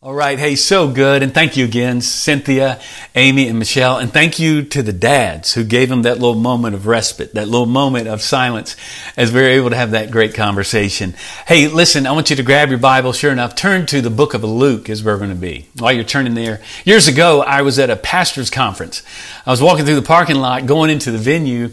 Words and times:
All 0.00 0.14
right. 0.14 0.38
Hey, 0.38 0.54
so 0.54 0.86
good. 0.86 1.24
And 1.24 1.34
thank 1.34 1.56
you 1.56 1.64
again, 1.64 2.00
Cynthia, 2.02 2.80
Amy, 3.16 3.48
and 3.48 3.58
Michelle. 3.58 3.98
And 3.98 4.12
thank 4.12 4.38
you 4.38 4.62
to 4.62 4.80
the 4.80 4.92
dads 4.92 5.54
who 5.54 5.64
gave 5.64 5.88
them 5.88 6.02
that 6.02 6.20
little 6.20 6.36
moment 6.36 6.76
of 6.76 6.86
respite, 6.86 7.34
that 7.34 7.48
little 7.48 7.66
moment 7.66 8.06
of 8.06 8.22
silence 8.22 8.76
as 9.16 9.32
we 9.32 9.40
were 9.40 9.48
able 9.48 9.70
to 9.70 9.76
have 9.76 9.90
that 9.90 10.12
great 10.12 10.34
conversation. 10.34 11.14
Hey, 11.48 11.66
listen, 11.66 12.06
I 12.06 12.12
want 12.12 12.30
you 12.30 12.36
to 12.36 12.44
grab 12.44 12.68
your 12.68 12.78
Bible. 12.78 13.12
Sure 13.12 13.32
enough, 13.32 13.56
turn 13.56 13.86
to 13.86 14.00
the 14.00 14.08
book 14.08 14.34
of 14.34 14.44
Luke 14.44 14.88
is 14.88 15.02
where 15.02 15.16
we're 15.16 15.18
going 15.18 15.30
to 15.30 15.34
be. 15.34 15.66
While 15.76 15.92
you're 15.92 16.04
turning 16.04 16.34
there, 16.34 16.62
years 16.84 17.08
ago, 17.08 17.42
I 17.42 17.62
was 17.62 17.80
at 17.80 17.90
a 17.90 17.96
pastor's 17.96 18.50
conference. 18.50 19.02
I 19.46 19.50
was 19.50 19.60
walking 19.60 19.84
through 19.84 19.96
the 19.96 20.02
parking 20.02 20.36
lot 20.36 20.66
going 20.66 20.90
into 20.90 21.10
the 21.10 21.18
venue 21.18 21.70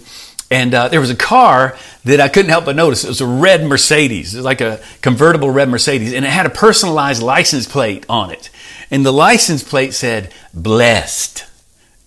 and 0.52 0.73
uh, 0.73 0.88
there 0.89 1.02
was 1.02 1.09
a 1.09 1.16
car 1.16 1.77
that 2.04 2.20
I 2.20 2.27
couldn't 2.27 2.52
help 2.52 2.66
but 2.66 2.75
notice. 2.75 3.04
It 3.04 3.07
was 3.07 3.21
a 3.21 3.25
red 3.25 3.66
Mercedes. 3.66 4.34
It 4.34 4.38
was 4.38 4.45
like 4.45 4.62
a 4.62 4.80
convertible 5.02 5.50
red 5.50 5.70
Mercedes. 5.70 6.14
And 6.14 6.23
it 6.23 6.32
had 6.32 6.45
a 6.45 6.52
personalized 6.52 7.23
license 7.23 7.68
plate 7.68 8.05
on 8.07 8.32
it. 8.32 8.50
And 8.91 9.05
the 9.05 9.12
license 9.12 9.63
plate 9.63 9.94
said, 9.94 10.31
blessed. 10.53 11.45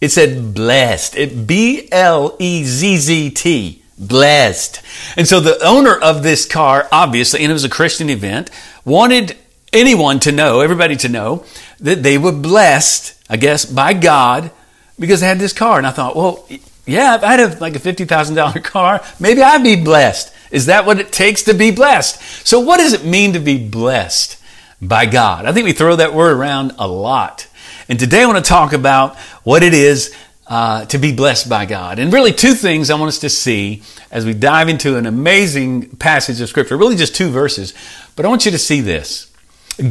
It 0.00 0.10
said 0.10 0.54
blessed. 0.54 1.16
It 1.16 1.46
B 1.46 1.88
L 1.90 2.36
E 2.38 2.62
Z 2.64 2.96
Z 2.98 3.30
T. 3.30 3.82
Blessed. 3.98 4.80
And 5.16 5.26
so 5.26 5.40
the 5.40 5.58
owner 5.64 5.96
of 5.98 6.22
this 6.22 6.46
car, 6.46 6.88
obviously, 6.92 7.40
and 7.40 7.50
it 7.50 7.52
was 7.52 7.64
a 7.64 7.68
Christian 7.68 8.08
event, 8.08 8.48
wanted 8.84 9.36
anyone 9.72 10.20
to 10.20 10.30
know, 10.30 10.60
everybody 10.60 10.94
to 10.96 11.08
know, 11.08 11.44
that 11.80 12.04
they 12.04 12.16
were 12.16 12.30
blessed, 12.30 13.20
I 13.28 13.36
guess, 13.36 13.64
by 13.64 13.94
God 13.94 14.52
because 15.00 15.20
they 15.20 15.26
had 15.26 15.40
this 15.40 15.52
car. 15.52 15.78
And 15.78 15.86
I 15.86 15.90
thought, 15.90 16.14
well, 16.14 16.46
yeah, 16.88 17.16
if 17.16 17.22
I 17.22 17.32
had 17.32 17.40
a, 17.40 17.58
like 17.58 17.76
a 17.76 17.78
$50,000 17.78 18.64
car, 18.64 19.02
maybe 19.20 19.42
I'd 19.42 19.62
be 19.62 19.76
blessed. 19.76 20.32
Is 20.50 20.66
that 20.66 20.86
what 20.86 20.98
it 20.98 21.12
takes 21.12 21.42
to 21.44 21.54
be 21.54 21.70
blessed? 21.70 22.46
So 22.46 22.60
what 22.60 22.78
does 22.78 22.94
it 22.94 23.04
mean 23.04 23.34
to 23.34 23.38
be 23.38 23.58
blessed 23.58 24.42
by 24.80 25.04
God? 25.04 25.44
I 25.44 25.52
think 25.52 25.66
we 25.66 25.72
throw 25.72 25.96
that 25.96 26.14
word 26.14 26.34
around 26.34 26.72
a 26.78 26.88
lot. 26.88 27.46
And 27.90 28.00
today 28.00 28.22
I 28.22 28.26
want 28.26 28.42
to 28.42 28.48
talk 28.48 28.72
about 28.72 29.16
what 29.44 29.62
it 29.62 29.74
is 29.74 30.16
uh, 30.46 30.86
to 30.86 30.96
be 30.96 31.12
blessed 31.12 31.50
by 31.50 31.66
God. 31.66 31.98
And 31.98 32.10
really 32.10 32.32
two 32.32 32.54
things 32.54 32.88
I 32.88 32.94
want 32.94 33.08
us 33.08 33.18
to 33.18 33.28
see 33.28 33.82
as 34.10 34.24
we 34.24 34.32
dive 34.32 34.70
into 34.70 34.96
an 34.96 35.04
amazing 35.04 35.90
passage 35.96 36.40
of 36.40 36.48
scripture, 36.48 36.78
really 36.78 36.96
just 36.96 37.14
two 37.14 37.28
verses. 37.28 37.74
But 38.16 38.24
I 38.24 38.28
want 38.28 38.46
you 38.46 38.50
to 38.50 38.58
see 38.58 38.80
this. 38.80 39.30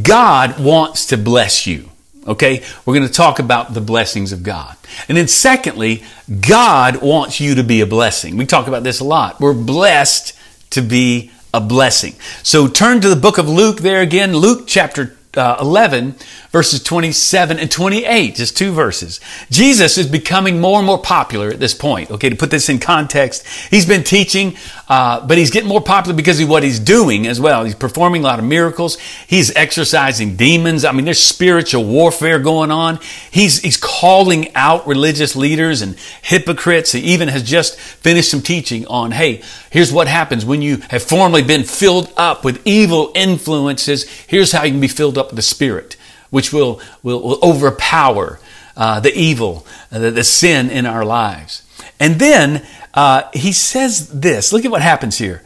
God 0.02 0.58
wants 0.58 1.06
to 1.06 1.16
bless 1.16 1.64
you. 1.64 1.90
Okay, 2.28 2.62
we're 2.84 2.94
going 2.94 3.06
to 3.06 3.12
talk 3.12 3.38
about 3.38 3.74
the 3.74 3.80
blessings 3.80 4.32
of 4.32 4.42
God. 4.42 4.76
And 5.08 5.16
then 5.16 5.28
secondly, 5.28 6.04
God 6.46 7.02
wants 7.02 7.40
you 7.40 7.54
to 7.54 7.64
be 7.64 7.80
a 7.80 7.86
blessing. 7.86 8.36
We 8.36 8.46
talk 8.46 8.68
about 8.68 8.82
this 8.84 9.00
a 9.00 9.04
lot. 9.04 9.40
We're 9.40 9.54
blessed 9.54 10.38
to 10.70 10.82
be 10.82 11.30
a 11.54 11.60
blessing. 11.60 12.14
So 12.42 12.68
turn 12.68 13.00
to 13.00 13.08
the 13.08 13.16
book 13.16 13.38
of 13.38 13.48
Luke 13.48 13.78
there 13.78 14.02
again, 14.02 14.36
Luke 14.36 14.64
chapter 14.66 15.17
uh, 15.36 15.56
11, 15.60 16.14
verses 16.50 16.82
27 16.82 17.58
and 17.58 17.70
28, 17.70 18.34
just 18.34 18.56
two 18.56 18.72
verses. 18.72 19.20
Jesus 19.50 19.98
is 19.98 20.06
becoming 20.06 20.60
more 20.60 20.78
and 20.78 20.86
more 20.86 20.98
popular 20.98 21.48
at 21.48 21.60
this 21.60 21.74
point. 21.74 22.10
Okay, 22.10 22.30
to 22.30 22.36
put 22.36 22.50
this 22.50 22.68
in 22.68 22.78
context, 22.78 23.46
he's 23.70 23.84
been 23.84 24.02
teaching, 24.02 24.56
uh, 24.88 25.24
but 25.26 25.36
he's 25.36 25.50
getting 25.50 25.68
more 25.68 25.82
popular 25.82 26.16
because 26.16 26.40
of 26.40 26.48
what 26.48 26.62
he's 26.62 26.80
doing 26.80 27.26
as 27.26 27.40
well. 27.40 27.64
He's 27.64 27.74
performing 27.74 28.22
a 28.22 28.24
lot 28.24 28.38
of 28.38 28.44
miracles. 28.46 28.98
He's 29.26 29.54
exorcising 29.54 30.36
demons. 30.36 30.84
I 30.84 30.92
mean, 30.92 31.04
there's 31.04 31.22
spiritual 31.22 31.84
warfare 31.84 32.38
going 32.38 32.70
on. 32.70 32.98
He's, 33.30 33.60
he's 33.60 33.76
calling 33.76 34.54
out 34.54 34.86
religious 34.86 35.36
leaders 35.36 35.82
and 35.82 35.96
hypocrites. 36.22 36.92
He 36.92 37.00
even 37.00 37.28
has 37.28 37.42
just 37.42 37.78
finished 37.78 38.30
some 38.30 38.40
teaching 38.40 38.86
on, 38.86 39.10
hey, 39.10 39.42
here's 39.70 39.92
what 39.92 40.08
happens 40.08 40.46
when 40.46 40.62
you 40.62 40.78
have 40.88 41.02
formerly 41.02 41.42
been 41.42 41.64
filled 41.64 42.12
up 42.16 42.44
with 42.44 42.62
evil 42.64 43.12
influences. 43.14 44.08
Here's 44.26 44.52
how 44.52 44.64
you 44.64 44.72
can 44.72 44.80
be 44.80 44.88
filled 44.88 45.17
up 45.18 45.30
the 45.30 45.42
Spirit 45.42 45.96
which 46.30 46.52
will, 46.52 46.80
will, 47.02 47.22
will 47.22 47.38
overpower 47.42 48.38
uh, 48.76 49.00
the 49.00 49.16
evil, 49.16 49.66
uh, 49.90 49.98
the, 49.98 50.10
the, 50.10 50.24
sin 50.24 50.70
in 50.70 50.86
our 50.86 51.04
lives. 51.04 51.62
And 51.98 52.16
then 52.16 52.64
uh, 52.94 53.28
he 53.32 53.52
says 53.52 54.08
this 54.08 54.52
look 54.52 54.64
at 54.64 54.70
what 54.70 54.82
happens 54.82 55.18
here. 55.18 55.42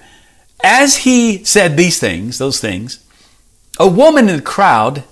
As 0.63 0.99
he 0.99 1.45
said 1.45 1.77
these 1.77 1.99
things, 1.99 2.39
those 2.39 2.61
things, 2.61 3.05
a 3.81 3.89
woman 3.89 4.29
in 4.29 4.37
the 4.37 4.43
crowd 4.43 5.05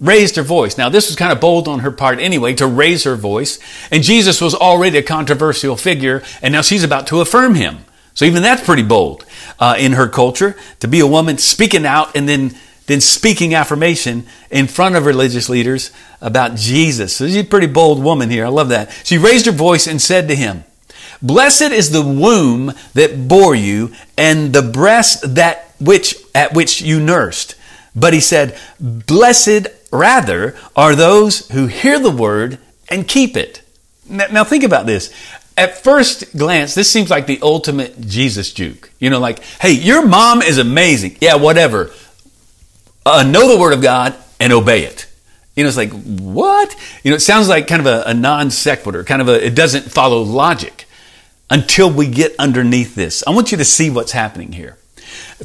raised 0.00 0.36
her 0.36 0.42
voice. 0.42 0.76
Now, 0.76 0.88
this 0.88 1.08
was 1.08 1.16
kind 1.16 1.32
of 1.32 1.40
bold 1.40 1.66
on 1.66 1.80
her 1.80 1.90
part 1.90 2.20
anyway, 2.20 2.54
to 2.54 2.66
raise 2.66 3.04
her 3.04 3.16
voice. 3.16 3.58
And 3.90 4.02
Jesus 4.02 4.40
was 4.40 4.54
already 4.54 4.98
a 4.98 5.02
controversial 5.02 5.76
figure, 5.76 6.22
and 6.42 6.52
now 6.52 6.62
she's 6.62 6.84
about 6.84 7.06
to 7.08 7.20
affirm 7.20 7.54
him. 7.54 7.78
So 8.14 8.24
even 8.24 8.42
that's 8.42 8.64
pretty 8.64 8.82
bold 8.82 9.24
uh, 9.58 9.76
in 9.78 9.92
her 9.92 10.08
culture 10.08 10.56
to 10.80 10.88
be 10.88 11.00
a 11.00 11.06
woman 11.06 11.38
speaking 11.38 11.86
out 11.86 12.16
and 12.16 12.28
then 12.28 12.54
then 12.88 13.00
speaking 13.02 13.54
affirmation 13.54 14.26
in 14.50 14.66
front 14.66 14.96
of 14.96 15.06
religious 15.06 15.48
leaders 15.48 15.92
about 16.20 16.56
Jesus. 16.56 17.14
So 17.14 17.26
she's 17.26 17.36
a 17.36 17.44
pretty 17.44 17.66
bold 17.66 18.02
woman 18.02 18.30
here. 18.30 18.46
I 18.46 18.48
love 18.48 18.70
that. 18.70 18.90
She 19.04 19.18
raised 19.18 19.46
her 19.46 19.52
voice 19.52 19.86
and 19.86 20.00
said 20.00 20.26
to 20.28 20.34
him, 20.34 20.64
Blessed 21.20 21.70
is 21.70 21.90
the 21.90 22.02
womb 22.02 22.72
that 22.94 23.28
bore 23.28 23.54
you 23.54 23.92
and 24.16 24.52
the 24.52 24.62
breast 24.62 25.34
that 25.34 25.74
which 25.78 26.16
at 26.34 26.54
which 26.54 26.80
you 26.80 26.98
nursed. 26.98 27.56
But 27.94 28.14
he 28.14 28.20
said, 28.20 28.58
Blessed 28.80 29.66
rather 29.92 30.56
are 30.74 30.96
those 30.96 31.48
who 31.50 31.66
hear 31.66 31.98
the 31.98 32.10
word 32.10 32.58
and 32.88 33.06
keep 33.06 33.36
it. 33.36 33.60
Now 34.08 34.44
think 34.44 34.64
about 34.64 34.86
this. 34.86 35.12
At 35.58 35.76
first 35.76 36.36
glance, 36.36 36.74
this 36.74 36.90
seems 36.90 37.10
like 37.10 37.26
the 37.26 37.40
ultimate 37.42 38.00
Jesus 38.00 38.52
juke. 38.52 38.90
You 39.00 39.10
know, 39.10 39.18
like, 39.18 39.40
hey, 39.60 39.72
your 39.72 40.06
mom 40.06 40.40
is 40.40 40.56
amazing. 40.56 41.18
Yeah, 41.20 41.34
whatever 41.34 41.90
uh, 43.06 43.22
know 43.22 43.48
the 43.48 43.58
Word 43.58 43.72
of 43.72 43.82
God 43.82 44.14
and 44.40 44.52
obey 44.52 44.84
it. 44.84 45.06
You 45.54 45.64
know, 45.64 45.68
it's 45.68 45.76
like, 45.76 45.90
what? 45.90 46.76
You 47.02 47.10
know, 47.10 47.16
it 47.16 47.20
sounds 47.20 47.48
like 47.48 47.66
kind 47.66 47.80
of 47.80 47.86
a, 47.86 48.02
a 48.06 48.14
non 48.14 48.50
sequitur, 48.50 49.02
kind 49.04 49.20
of 49.20 49.28
a, 49.28 49.44
it 49.44 49.54
doesn't 49.54 49.90
follow 49.90 50.22
logic 50.22 50.86
until 51.50 51.90
we 51.90 52.06
get 52.06 52.34
underneath 52.38 52.94
this. 52.94 53.24
I 53.26 53.30
want 53.30 53.50
you 53.50 53.58
to 53.58 53.64
see 53.64 53.90
what's 53.90 54.12
happening 54.12 54.52
here. 54.52 54.76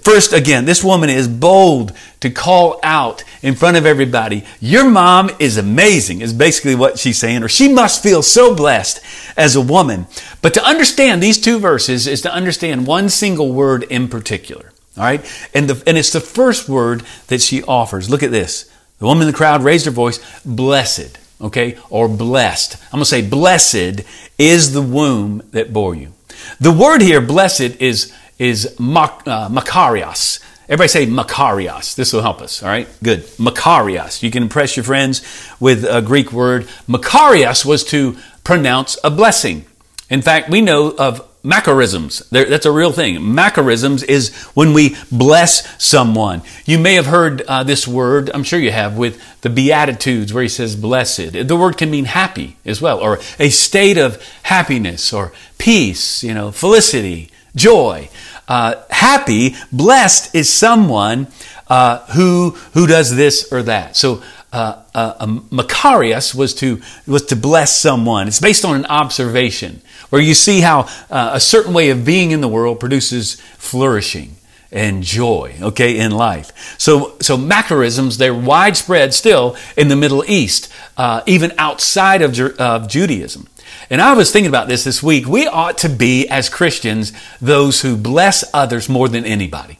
First, 0.01 0.33
again, 0.33 0.65
this 0.65 0.83
woman 0.83 1.09
is 1.09 1.27
bold 1.27 1.93
to 2.19 2.29
call 2.29 2.79
out 2.83 3.23
in 3.41 3.55
front 3.55 3.77
of 3.77 3.85
everybody, 3.85 4.43
Your 4.59 4.89
mom 4.89 5.29
is 5.39 5.57
amazing, 5.57 6.21
is 6.21 6.33
basically 6.33 6.75
what 6.75 6.99
she's 6.99 7.17
saying, 7.17 7.43
or 7.43 7.49
she 7.49 7.71
must 7.71 8.03
feel 8.03 8.21
so 8.21 8.55
blessed 8.55 9.01
as 9.37 9.55
a 9.55 9.61
woman. 9.61 10.07
But 10.41 10.53
to 10.55 10.65
understand 10.65 11.21
these 11.21 11.39
two 11.39 11.59
verses 11.59 12.07
is 12.07 12.21
to 12.21 12.33
understand 12.33 12.87
one 12.87 13.09
single 13.09 13.51
word 13.51 13.83
in 13.83 14.07
particular. 14.07 14.72
All 14.97 15.03
right. 15.03 15.49
And, 15.53 15.69
the, 15.69 15.81
and 15.87 15.97
it's 15.97 16.11
the 16.11 16.21
first 16.21 16.69
word 16.69 17.03
that 17.27 17.41
she 17.41 17.63
offers. 17.63 18.09
Look 18.09 18.23
at 18.23 18.31
this. 18.31 18.69
The 18.99 19.05
woman 19.05 19.27
in 19.27 19.31
the 19.31 19.37
crowd 19.37 19.63
raised 19.63 19.85
her 19.85 19.91
voice, 19.91 20.19
blessed, 20.45 21.17
okay, 21.41 21.77
or 21.89 22.07
blessed. 22.07 22.77
I'm 22.85 22.97
going 22.97 23.01
to 23.01 23.05
say, 23.05 23.27
blessed 23.27 24.01
is 24.37 24.73
the 24.73 24.81
womb 24.81 25.41
that 25.51 25.73
bore 25.73 25.95
you. 25.95 26.13
The 26.59 26.71
word 26.71 27.01
here, 27.01 27.21
blessed, 27.21 27.81
is, 27.81 28.13
is 28.37 28.79
mak, 28.79 29.23
uh, 29.25 29.49
makarios. 29.49 30.39
Everybody 30.69 30.87
say 30.87 31.05
makarios. 31.07 31.95
This 31.95 32.13
will 32.13 32.21
help 32.21 32.41
us, 32.41 32.63
all 32.63 32.69
right? 32.69 32.87
Good. 33.03 33.21
Makarios. 33.37 34.23
You 34.23 34.31
can 34.31 34.43
impress 34.43 34.77
your 34.77 34.83
friends 34.83 35.21
with 35.59 35.83
a 35.83 36.01
Greek 36.01 36.31
word. 36.31 36.67
Makarios 36.87 37.65
was 37.65 37.83
to 37.85 38.15
pronounce 38.43 38.97
a 39.03 39.09
blessing. 39.09 39.65
In 40.09 40.21
fact, 40.21 40.49
we 40.49 40.61
know 40.61 40.91
of 40.91 41.27
Macarisms. 41.43 42.27
That's 42.29 42.65
a 42.65 42.71
real 42.71 42.93
thing. 42.93 43.17
Macarisms 43.17 44.01
is 44.05 44.33
when 44.53 44.71
we 44.71 44.95
bless 45.11 45.83
someone. 45.83 46.41
You 46.65 46.79
may 46.79 46.93
have 46.93 47.07
heard 47.07 47.41
uh, 47.41 47.63
this 47.63 47.85
word, 47.85 48.31
I'm 48.33 48.43
sure 48.43 48.59
you 48.59 48.71
have, 48.71 48.97
with 48.97 49.21
the 49.41 49.49
Beatitudes 49.49 50.33
where 50.33 50.43
he 50.43 50.47
says 50.49 50.77
blessed. 50.77 51.33
The 51.33 51.57
word 51.57 51.77
can 51.77 51.91
mean 51.91 52.05
happy 52.05 52.55
as 52.63 52.81
well, 52.81 52.99
or 52.99 53.19
a 53.39 53.49
state 53.49 53.97
of 53.97 54.23
happiness 54.43 55.11
or 55.11 55.33
peace, 55.57 56.23
you 56.23 56.33
know, 56.33 56.53
felicity, 56.53 57.29
joy. 57.57 58.09
Uh, 58.47 58.75
happy, 58.89 59.55
blessed 59.69 60.33
is 60.33 60.51
someone 60.51 61.27
uh, 61.67 62.05
who, 62.13 62.51
who 62.73 62.87
does 62.87 63.15
this 63.17 63.51
or 63.51 63.63
that. 63.63 63.97
So 63.97 64.23
uh, 64.53 64.81
uh, 64.95 65.25
Makarios 65.25 66.33
was 66.33 66.53
to, 66.55 66.81
was 67.05 67.25
to 67.25 67.35
bless 67.35 67.75
someone. 67.75 68.29
It's 68.29 68.39
based 68.39 68.63
on 68.63 68.77
an 68.77 68.85
observation 68.85 69.81
where 70.13 70.21
you 70.21 70.35
see 70.35 70.61
how 70.61 70.81
uh, 71.09 71.31
a 71.33 71.39
certain 71.39 71.73
way 71.73 71.89
of 71.89 72.05
being 72.05 72.29
in 72.29 72.39
the 72.39 72.47
world 72.47 72.79
produces 72.79 73.41
flourishing 73.57 74.35
and 74.71 75.01
joy, 75.01 75.55
okay, 75.59 75.97
in 75.97 76.11
life. 76.11 76.79
So, 76.79 77.15
so 77.19 77.35
Macarisms, 77.35 78.19
they're 78.19 78.31
widespread 78.31 79.15
still 79.15 79.57
in 79.75 79.87
the 79.87 79.95
Middle 79.95 80.23
East, 80.27 80.71
uh, 80.97 81.23
even 81.25 81.51
outside 81.57 82.21
of, 82.21 82.39
of 82.59 82.87
Judaism. 82.87 83.47
And 83.89 84.03
I 84.03 84.13
was 84.13 84.31
thinking 84.31 84.49
about 84.49 84.67
this 84.67 84.83
this 84.83 85.01
week. 85.01 85.25
We 85.25 85.47
ought 85.47 85.79
to 85.79 85.89
be, 85.89 86.29
as 86.29 86.47
Christians, 86.47 87.11
those 87.41 87.81
who 87.81 87.97
bless 87.97 88.43
others 88.53 88.87
more 88.87 89.09
than 89.09 89.25
anybody. 89.25 89.79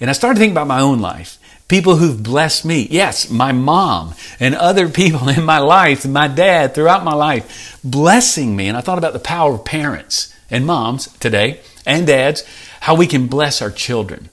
And 0.00 0.08
I 0.08 0.14
started 0.14 0.38
thinking 0.38 0.56
about 0.56 0.66
my 0.66 0.80
own 0.80 1.00
life 1.02 1.36
people 1.68 1.96
who've 1.96 2.22
blessed 2.22 2.64
me. 2.64 2.86
Yes, 2.90 3.30
my 3.30 3.52
mom 3.52 4.14
and 4.40 4.54
other 4.54 4.88
people 5.02 5.28
in 5.28 5.44
my 5.44 5.58
life, 5.58 6.06
my 6.06 6.28
dad 6.28 6.74
throughout 6.74 7.04
my 7.04 7.14
life, 7.14 7.78
blessing 7.82 8.56
me. 8.56 8.68
And 8.68 8.76
I 8.76 8.80
thought 8.80 8.98
about 8.98 9.12
the 9.12 9.18
power 9.18 9.54
of 9.54 9.64
parents 9.64 10.34
and 10.50 10.66
moms 10.66 11.08
today 11.18 11.60
and 11.86 12.06
dads, 12.06 12.44
how 12.80 12.94
we 12.94 13.06
can 13.06 13.26
bless 13.26 13.60
our 13.62 13.70
children. 13.70 14.28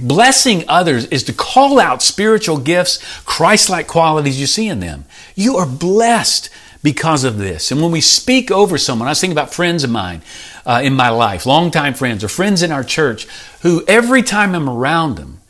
Blessing 0.00 0.64
others 0.68 1.04
is 1.06 1.22
to 1.24 1.32
call 1.32 1.78
out 1.78 2.02
spiritual 2.02 2.58
gifts, 2.58 2.98
Christ 3.24 3.68
like 3.68 3.86
qualities 3.86 4.40
you 4.40 4.46
see 4.46 4.68
in 4.68 4.80
them. 4.80 5.04
You 5.34 5.58
are 5.58 5.66
blessed 5.66 6.48
because 6.82 7.24
of 7.24 7.38
this. 7.38 7.70
And 7.70 7.80
when 7.80 7.92
we 7.92 8.00
speak 8.00 8.50
over 8.50 8.78
someone, 8.78 9.06
I 9.06 9.12
was 9.12 9.20
thinking 9.20 9.36
about 9.36 9.54
friends 9.54 9.84
of 9.84 9.90
mine 9.90 10.22
uh, 10.64 10.80
in 10.82 10.94
my 10.94 11.10
life, 11.10 11.46
longtime 11.46 11.94
friends 11.94 12.24
or 12.24 12.28
friends 12.28 12.62
in 12.62 12.72
our 12.72 12.82
church, 12.82 13.26
who 13.60 13.84
every 13.86 14.22
time 14.22 14.54
I'm 14.54 14.68
around 14.68 15.16
them, 15.16 15.41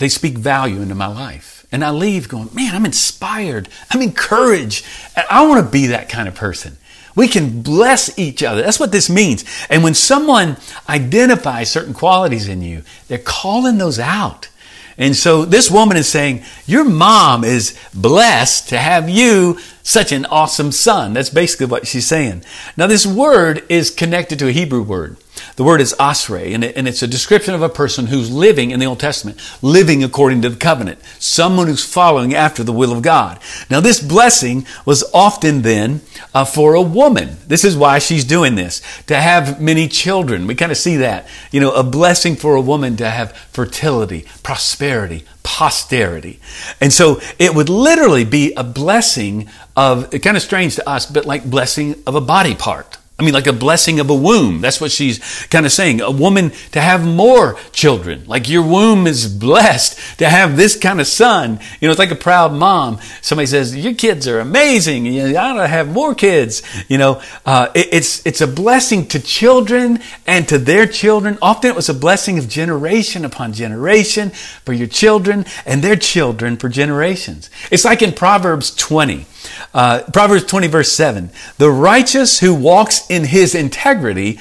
they 0.00 0.08
speak 0.08 0.36
value 0.36 0.80
into 0.80 0.94
my 0.94 1.06
life. 1.06 1.66
And 1.70 1.84
I 1.84 1.90
leave 1.90 2.28
going, 2.28 2.48
man, 2.52 2.74
I'm 2.74 2.86
inspired. 2.86 3.68
I'm 3.90 4.02
encouraged. 4.02 4.84
I 5.30 5.46
want 5.46 5.64
to 5.64 5.70
be 5.70 5.86
that 5.88 6.08
kind 6.08 6.26
of 6.26 6.34
person. 6.34 6.78
We 7.14 7.28
can 7.28 7.62
bless 7.62 8.18
each 8.18 8.42
other. 8.42 8.62
That's 8.62 8.80
what 8.80 8.92
this 8.92 9.10
means. 9.10 9.44
And 9.68 9.84
when 9.84 9.94
someone 9.94 10.56
identifies 10.88 11.70
certain 11.70 11.92
qualities 11.92 12.48
in 12.48 12.62
you, 12.62 12.82
they're 13.08 13.18
calling 13.18 13.78
those 13.78 13.98
out. 13.98 14.48
And 14.96 15.14
so 15.14 15.44
this 15.44 15.70
woman 15.70 15.96
is 15.96 16.08
saying, 16.08 16.44
Your 16.66 16.84
mom 16.84 17.44
is 17.44 17.78
blessed 17.94 18.70
to 18.70 18.78
have 18.78 19.08
you 19.08 19.58
such 19.90 20.12
an 20.12 20.26
awesome 20.26 20.72
son. 20.72 21.12
That's 21.14 21.30
basically 21.30 21.66
what 21.66 21.86
she's 21.86 22.06
saying. 22.06 22.44
Now, 22.76 22.86
this 22.86 23.06
word 23.06 23.64
is 23.68 23.90
connected 23.90 24.38
to 24.38 24.48
a 24.48 24.52
Hebrew 24.52 24.82
word. 24.82 25.16
The 25.56 25.64
word 25.64 25.80
is 25.80 25.94
it, 25.98 26.76
and 26.76 26.88
it's 26.88 27.02
a 27.02 27.06
description 27.06 27.54
of 27.54 27.62
a 27.62 27.68
person 27.68 28.06
who's 28.06 28.30
living 28.30 28.70
in 28.70 28.80
the 28.80 28.86
Old 28.86 29.00
Testament, 29.00 29.40
living 29.62 30.04
according 30.04 30.42
to 30.42 30.48
the 30.50 30.56
covenant, 30.56 31.00
someone 31.18 31.66
who's 31.66 31.84
following 31.84 32.34
after 32.34 32.62
the 32.62 32.72
will 32.72 32.92
of 32.92 33.02
God. 33.02 33.38
Now, 33.70 33.80
this 33.80 34.00
blessing 34.00 34.66
was 34.84 35.04
often 35.14 35.62
then 35.62 36.02
uh, 36.34 36.44
for 36.44 36.74
a 36.74 36.82
woman. 36.82 37.36
This 37.46 37.64
is 37.64 37.76
why 37.76 37.98
she's 37.98 38.24
doing 38.24 38.54
this, 38.54 38.82
to 39.06 39.16
have 39.16 39.60
many 39.60 39.88
children. 39.88 40.46
We 40.46 40.54
kind 40.54 40.72
of 40.72 40.78
see 40.78 40.96
that. 40.96 41.28
You 41.50 41.60
know, 41.60 41.72
a 41.72 41.82
blessing 41.82 42.36
for 42.36 42.54
a 42.54 42.60
woman 42.60 42.96
to 42.96 43.08
have 43.08 43.36
fertility, 43.52 44.26
prosperity, 44.42 45.24
posterity. 45.50 46.38
And 46.80 46.92
so 46.92 47.20
it 47.36 47.52
would 47.56 47.68
literally 47.68 48.24
be 48.24 48.52
a 48.54 48.62
blessing 48.62 49.48
of, 49.76 50.08
kind 50.22 50.36
of 50.36 50.42
strange 50.44 50.76
to 50.76 50.88
us, 50.88 51.06
but 51.06 51.26
like 51.26 51.44
blessing 51.44 51.96
of 52.06 52.14
a 52.14 52.20
body 52.20 52.54
part. 52.54 52.98
I 53.20 53.22
mean, 53.22 53.34
like 53.34 53.46
a 53.46 53.52
blessing 53.52 54.00
of 54.00 54.08
a 54.08 54.14
womb. 54.14 54.62
That's 54.62 54.80
what 54.80 54.90
she's 54.90 55.18
kind 55.50 55.66
of 55.66 55.72
saying. 55.72 56.00
A 56.00 56.10
woman 56.10 56.52
to 56.72 56.80
have 56.80 57.04
more 57.04 57.58
children. 57.70 58.24
Like 58.26 58.48
your 58.48 58.62
womb 58.62 59.06
is 59.06 59.28
blessed 59.28 60.18
to 60.20 60.26
have 60.26 60.56
this 60.56 60.74
kind 60.74 61.02
of 61.02 61.06
son. 61.06 61.60
You 61.80 61.88
know, 61.88 61.92
it's 61.92 61.98
like 61.98 62.10
a 62.10 62.14
proud 62.14 62.54
mom. 62.54 62.98
Somebody 63.20 63.44
says, 63.44 63.76
your 63.76 63.92
kids 63.92 64.26
are 64.26 64.40
amazing. 64.40 65.04
You 65.04 65.36
ought 65.36 65.52
to 65.52 65.68
have 65.68 65.92
more 65.92 66.14
kids. 66.14 66.62
You 66.88 66.96
know, 66.96 67.20
uh, 67.44 67.68
it, 67.74 67.88
it's, 67.92 68.24
it's 68.24 68.40
a 68.40 68.46
blessing 68.46 69.06
to 69.08 69.20
children 69.20 69.98
and 70.26 70.48
to 70.48 70.56
their 70.56 70.86
children. 70.86 71.36
Often 71.42 71.72
it 71.72 71.76
was 71.76 71.90
a 71.90 71.94
blessing 71.94 72.38
of 72.38 72.48
generation 72.48 73.26
upon 73.26 73.52
generation 73.52 74.30
for 74.30 74.72
your 74.72 74.88
children 74.88 75.44
and 75.66 75.82
their 75.82 75.96
children 75.96 76.56
for 76.56 76.70
generations. 76.70 77.50
It's 77.70 77.84
like 77.84 78.00
in 78.00 78.12
Proverbs 78.12 78.74
20. 78.74 79.26
Uh, 79.72 80.02
Proverbs 80.12 80.44
20, 80.44 80.66
verse 80.66 80.92
7 80.92 81.30
The 81.58 81.70
righteous 81.70 82.40
who 82.40 82.54
walks 82.54 83.09
in 83.10 83.24
his 83.24 83.54
integrity, 83.54 84.38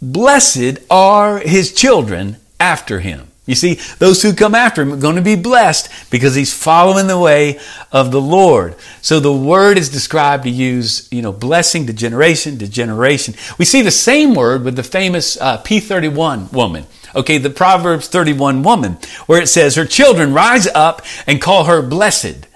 blessed 0.00 0.78
are 0.90 1.38
his 1.38 1.72
children 1.72 2.36
after 2.58 3.00
him. 3.00 3.28
You 3.44 3.56
see, 3.56 3.74
those 3.98 4.22
who 4.22 4.34
come 4.34 4.54
after 4.54 4.82
him 4.82 4.92
are 4.92 4.98
going 4.98 5.16
to 5.16 5.22
be 5.22 5.34
blessed 5.34 5.90
because 6.10 6.36
he's 6.36 6.54
following 6.54 7.08
the 7.08 7.18
way 7.18 7.58
of 7.90 8.12
the 8.12 8.20
Lord. 8.20 8.76
So 9.00 9.18
the 9.18 9.32
word 9.32 9.78
is 9.78 9.88
described 9.88 10.44
to 10.44 10.50
use, 10.50 11.08
you 11.10 11.22
know, 11.22 11.32
blessing 11.32 11.86
to 11.88 11.92
generation 11.92 12.58
to 12.58 12.68
generation. 12.68 13.34
We 13.58 13.64
see 13.64 13.82
the 13.82 13.90
same 13.90 14.34
word 14.34 14.64
with 14.64 14.76
the 14.76 14.84
famous 14.84 15.36
uh, 15.40 15.60
P31 15.62 16.52
woman. 16.52 16.86
Okay, 17.16 17.38
the 17.38 17.50
Proverbs 17.50 18.06
31 18.06 18.62
woman, 18.62 18.96
where 19.26 19.42
it 19.42 19.48
says, 19.48 19.74
Her 19.74 19.84
children 19.84 20.32
rise 20.32 20.68
up 20.68 21.02
and 21.26 21.42
call 21.42 21.64
her 21.64 21.82
blessed 21.82 22.46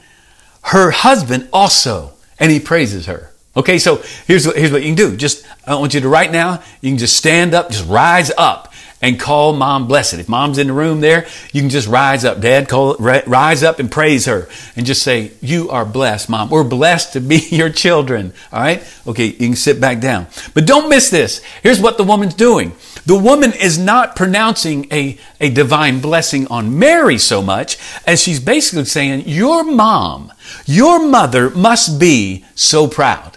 her 0.67 0.91
husband 0.91 1.49
also, 1.53 2.12
and 2.41 2.51
he 2.51 2.59
praises 2.59 3.07
her. 3.07 3.33
Okay, 3.56 3.79
so 3.79 4.03
here's 4.26 4.47
what, 4.47 4.56
here's 4.56 4.70
what 4.70 4.82
you 4.82 4.88
can 4.88 4.97
do. 4.97 5.17
Just, 5.17 5.47
I 5.67 5.75
want 5.76 5.94
you 5.94 6.00
to 6.00 6.08
right 6.08 6.31
now, 6.31 6.62
you 6.81 6.91
can 6.91 6.99
just 6.99 7.17
stand 7.17 7.55
up, 7.55 7.70
just 7.70 7.88
rise 7.88 8.31
up 8.37 8.73
and 9.03 9.20
call 9.20 9.53
mom 9.53 9.87
blessed. 9.87 10.14
If 10.14 10.29
mom's 10.29 10.58
in 10.58 10.69
the 10.69 10.73
room 10.73 11.00
there, 11.00 11.26
you 11.53 11.61
can 11.61 11.70
just 11.70 11.88
rise 11.88 12.25
up. 12.25 12.41
Dad, 12.41 12.69
call, 12.69 12.97
rise 12.97 13.62
up 13.62 13.79
and 13.79 13.91
praise 13.91 14.26
her 14.26 14.49
and 14.75 14.87
just 14.87 15.03
say, 15.03 15.32
you 15.41 15.70
are 15.70 15.85
blessed, 15.85 16.29
mom. 16.29 16.50
We're 16.50 16.64
blessed 16.64 17.12
to 17.14 17.20
be 17.20 17.37
your 17.50 17.70
children. 17.70 18.32
All 18.53 18.61
right. 18.61 18.82
Okay. 19.06 19.26
You 19.26 19.32
can 19.32 19.56
sit 19.56 19.81
back 19.81 20.00
down, 20.00 20.26
but 20.55 20.67
don't 20.67 20.88
miss 20.88 21.11
this. 21.11 21.43
Here's 21.62 21.81
what 21.81 21.99
the 21.99 22.05
woman's 22.05 22.35
doing. 22.35 22.73
The 23.05 23.19
woman 23.19 23.52
is 23.52 23.79
not 23.79 24.17
pronouncing 24.17 24.93
a, 24.93 25.19
a 25.41 25.50
divine 25.50 26.00
blessing 26.00 26.47
on 26.49 26.79
Mary 26.79 27.19
so 27.19 27.41
much 27.41 27.79
as 28.06 28.20
she's 28.20 28.41
basically 28.41 28.85
saying, 28.87 29.25
your 29.26 29.62
mom, 29.62 30.32
your 30.64 31.06
mother 31.06 31.50
must 31.50 32.00
be 32.00 32.44
so 32.55 32.88
proud. 32.88 33.36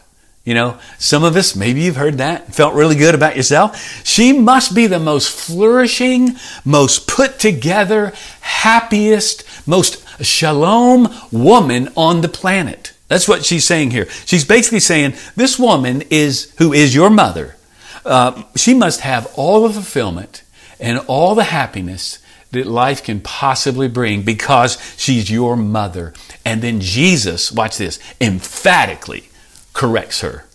You 0.49 0.55
know, 0.55 0.79
some 0.97 1.23
of 1.23 1.35
us, 1.35 1.55
maybe 1.55 1.81
you've 1.81 1.95
heard 1.95 2.17
that, 2.17 2.55
felt 2.55 2.73
really 2.73 2.95
good 2.95 3.13
about 3.13 3.35
yourself. 3.35 4.03
She 4.03 4.33
must 4.33 4.73
be 4.73 4.87
the 4.87 4.97
most 4.97 5.29
flourishing, 5.29 6.37
most 6.65 7.05
put 7.07 7.37
together, 7.37 8.13
happiest, 8.41 9.43
most 9.67 10.03
shalom 10.25 11.15
woman 11.31 11.89
on 11.95 12.21
the 12.21 12.29
planet. 12.29 12.93
That's 13.09 13.27
what 13.27 13.45
she's 13.45 13.63
saying 13.63 13.91
here. 13.91 14.09
She's 14.25 14.43
basically 14.43 14.79
saying 14.79 15.13
this 15.35 15.59
woman 15.59 16.01
is, 16.09 16.51
who 16.57 16.73
is 16.73 16.95
your 16.95 17.11
mother, 17.11 17.55
uh, 18.03 18.41
she 18.55 18.73
must 18.73 19.01
have 19.01 19.31
all 19.35 19.67
the 19.67 19.73
fulfillment 19.75 20.41
and 20.79 20.97
all 21.05 21.35
the 21.35 21.43
happiness 21.43 22.17
that 22.53 22.65
life 22.65 23.03
can 23.03 23.21
possibly 23.21 23.87
bring 23.87 24.23
because 24.23 24.81
she's 24.97 25.29
your 25.29 25.55
mother. 25.55 26.11
And 26.43 26.63
then 26.63 26.81
Jesus, 26.81 27.51
watch 27.51 27.77
this, 27.77 27.99
emphatically 28.19 29.29
corrects 29.73 30.21
her. 30.21 30.45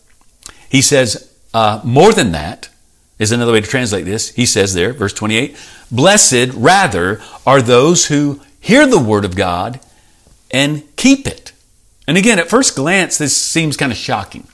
He 0.69 0.83
says, 0.83 1.33
uh, 1.53 1.81
more 1.85 2.13
than 2.13 2.33
that, 2.33 2.69
is 3.19 3.33
another 3.33 3.53
way 3.53 3.61
to 3.61 3.67
translate 3.67 4.05
this. 4.05 4.31
He 4.31 4.47
says 4.47 4.75
there, 4.75 4.93
verse 4.93 5.13
28, 5.13 5.57
blessed 5.91 6.53
rather 6.55 7.21
are 7.47 7.63
those 7.63 8.07
who 8.07 8.41
hear 8.61 8.87
the 8.87 8.99
word 8.99 9.25
of 9.25 9.37
God 9.37 9.81
and 10.51 10.83
keep 10.97 11.27
it. 11.27 11.53
And 12.07 12.19
again, 12.19 12.39
at 12.39 12.51
first 12.51 12.77
glance, 12.77 13.17
this 13.19 13.37
seems 13.37 13.77
kind 13.77 13.93
of 13.93 13.99
shocking. 13.99 14.47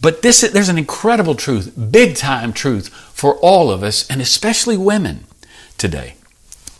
But 0.00 0.22
this, 0.22 0.42
there's 0.42 0.68
an 0.68 0.78
incredible 0.78 1.34
truth, 1.34 1.72
big 1.90 2.14
time 2.14 2.52
truth 2.52 2.88
for 2.88 3.36
all 3.36 3.70
of 3.70 3.82
us, 3.82 4.08
and 4.08 4.20
especially 4.20 4.76
women 4.76 5.24
today. 5.76 6.14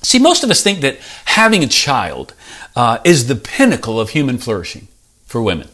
See, 0.02 0.18
most 0.18 0.44
of 0.44 0.50
us 0.50 0.62
think 0.62 0.80
that 0.80 0.98
having 1.24 1.64
a 1.64 1.68
child 1.68 2.34
uh, 2.76 2.98
is 3.04 3.26
the 3.26 3.34
pinnacle 3.34 3.98
of 3.98 4.10
human 4.10 4.38
flourishing 4.38 4.86
for 5.26 5.42
women. 5.42 5.68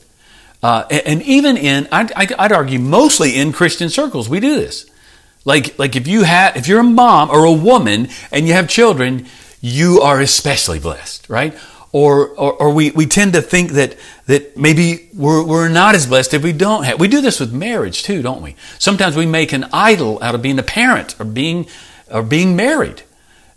Uh, 0.65 0.87
and 0.89 1.21
even 1.25 1.59
in, 1.59 1.87
I'd, 1.93 2.33
I'd 2.33 2.51
argue, 2.51 2.79
mostly 2.79 3.37
in 3.37 3.53
Christian 3.53 3.91
circles, 3.91 4.31
we 4.31 4.41
do 4.41 4.57
this. 4.57 4.91
Like, 5.45 5.79
like 5.79 5.95
if 5.95 6.09
you 6.09 6.23
have, 6.23 6.57
if 6.57 6.69
you're 6.69 6.81
a 6.81 6.83
mom 6.83 7.29
or 7.29 7.45
a 7.45 7.53
woman 7.53 8.09
and 8.33 8.49
you 8.49 8.55
have 8.55 8.67
children, 8.67 9.27
you 9.61 10.01
are 10.01 10.23
especially 10.23 10.79
blessed, 10.79 11.29
right? 11.29 11.55
or, 11.93 12.29
or, 12.31 12.55
or, 12.55 12.71
we, 12.73 12.91
we 12.93 13.05
tend 13.05 13.35
to 13.35 13.43
think 13.43 13.73
that, 13.73 13.97
that 14.27 14.57
maybe 14.57 15.11
we're, 15.15 15.45
we're 15.45 15.69
not 15.69 15.95
as 15.95 16.07
blessed 16.07 16.33
if 16.33 16.43
we 16.43 16.53
don't 16.53 16.85
have. 16.85 16.99
We 16.99 17.09
do 17.09 17.21
this 17.21 17.39
with 17.39 17.53
marriage 17.53 18.03
too, 18.03 18.23
don't 18.23 18.43
we? 18.43 18.57
Sometimes 18.79 19.17
we 19.17 19.27
make 19.27 19.53
an 19.53 19.67
idol 19.73 20.21
out 20.21 20.35
of 20.35 20.41
being 20.43 20.59
a 20.59 20.65
parent 20.65 21.15
or 21.21 21.25
being, 21.25 21.67
or 22.11 22.23
being 22.23 22.57
married. 22.57 23.03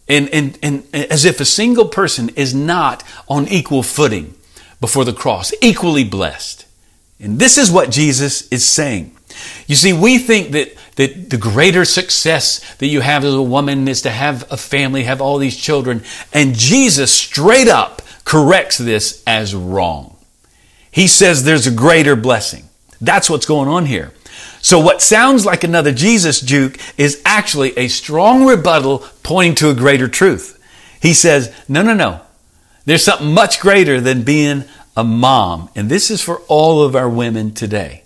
And, 0.07 0.29
and, 0.29 0.59
and 0.61 0.87
as 0.93 1.23
if 1.23 1.39
a 1.39 1.45
single 1.45 1.87
person 1.87 2.29
is 2.35 2.53
not 2.53 3.01
on 3.27 3.47
equal 3.47 3.81
footing 3.81 4.35
before 4.79 5.05
the 5.05 5.13
cross, 5.13 5.53
equally 5.63 6.03
blessed. 6.03 6.66
And 7.19 7.39
this 7.39 7.57
is 7.57 7.71
what 7.71 7.89
Jesus 7.89 8.47
is 8.49 8.65
saying. 8.65 9.15
You 9.67 9.75
see, 9.75 9.93
we 9.93 10.17
think 10.17 10.51
that, 10.51 10.75
that 10.95 11.29
the 11.29 11.37
greater 11.37 11.85
success 11.85 12.75
that 12.75 12.87
you 12.87 13.01
have 13.01 13.23
as 13.23 13.33
a 13.33 13.41
woman 13.41 13.87
is 13.87 14.01
to 14.03 14.09
have 14.09 14.51
a 14.51 14.57
family, 14.57 15.03
have 15.03 15.21
all 15.21 15.37
these 15.37 15.57
children. 15.57 16.03
And 16.33 16.55
Jesus 16.55 17.11
straight 17.11 17.67
up 17.67 18.01
corrects 18.23 18.77
this 18.77 19.23
as 19.25 19.55
wrong. 19.55 20.15
He 20.91 21.07
says 21.07 21.43
there's 21.43 21.67
a 21.67 21.71
greater 21.71 22.15
blessing. 22.15 22.69
That's 22.99 23.29
what's 23.29 23.45
going 23.45 23.69
on 23.69 23.85
here. 23.85 24.11
So 24.61 24.79
what 24.79 25.01
sounds 25.01 25.45
like 25.45 25.63
another 25.63 25.91
Jesus 25.91 26.41
juke 26.41 26.77
is 26.97 27.21
actually 27.25 27.77
a 27.77 27.87
strong 27.87 28.45
rebuttal 28.45 29.05
pointing 29.23 29.55
to 29.55 29.69
a 29.69 29.75
greater 29.75 30.07
truth. 30.07 30.59
He 31.01 31.13
says, 31.13 31.53
no, 31.67 31.81
no, 31.81 31.93
no. 31.93 32.21
There's 32.85 33.03
something 33.03 33.33
much 33.33 33.59
greater 33.59 34.01
than 34.01 34.23
being 34.23 34.63
a 34.97 35.03
mom. 35.05 35.69
And 35.75 35.87
this 35.87 36.11
is 36.11 36.21
for 36.21 36.39
all 36.49 36.83
of 36.83 36.93
our 36.93 37.07
women 37.07 37.53
today. 37.53 38.03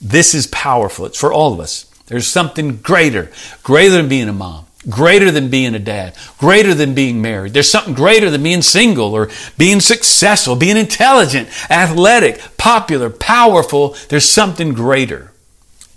This 0.00 0.34
is 0.34 0.48
powerful. 0.48 1.06
It's 1.06 1.20
for 1.20 1.32
all 1.32 1.52
of 1.52 1.60
us. 1.60 1.84
There's 2.06 2.26
something 2.26 2.78
greater, 2.78 3.30
greater 3.62 3.94
than 3.94 4.08
being 4.08 4.28
a 4.28 4.32
mom 4.32 4.66
greater 4.88 5.30
than 5.30 5.48
being 5.48 5.74
a 5.74 5.78
dad, 5.78 6.16
greater 6.38 6.74
than 6.74 6.94
being 6.94 7.22
married. 7.22 7.52
There's 7.52 7.70
something 7.70 7.94
greater 7.94 8.30
than 8.30 8.42
being 8.42 8.62
single 8.62 9.14
or 9.14 9.30
being 9.56 9.80
successful, 9.80 10.56
being 10.56 10.76
intelligent, 10.76 11.48
athletic, 11.70 12.56
popular, 12.56 13.10
powerful. 13.10 13.96
There's 14.08 14.28
something 14.28 14.72
greater. 14.72 15.32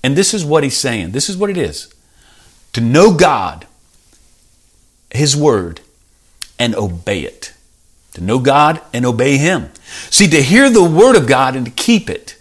And 0.03 0.15
this 0.15 0.33
is 0.33 0.45
what 0.45 0.63
he's 0.63 0.77
saying. 0.77 1.11
This 1.11 1.29
is 1.29 1.37
what 1.37 1.49
it 1.49 1.57
is. 1.57 1.93
To 2.73 2.81
know 2.81 3.15
God, 3.15 3.65
His 5.09 5.35
Word, 5.35 5.79
and 6.59 6.75
obey 6.75 7.21
it. 7.21 7.54
To 8.15 8.23
know 8.23 8.39
God 8.39 8.81
and 8.93 9.05
obey 9.05 9.37
Him. 9.37 9.69
See, 10.09 10.27
to 10.29 10.41
hear 10.41 10.69
the 10.69 10.83
Word 10.83 11.15
of 11.15 11.27
God 11.27 11.55
and 11.55 11.65
to 11.65 11.71
keep 11.71 12.09
it, 12.09 12.37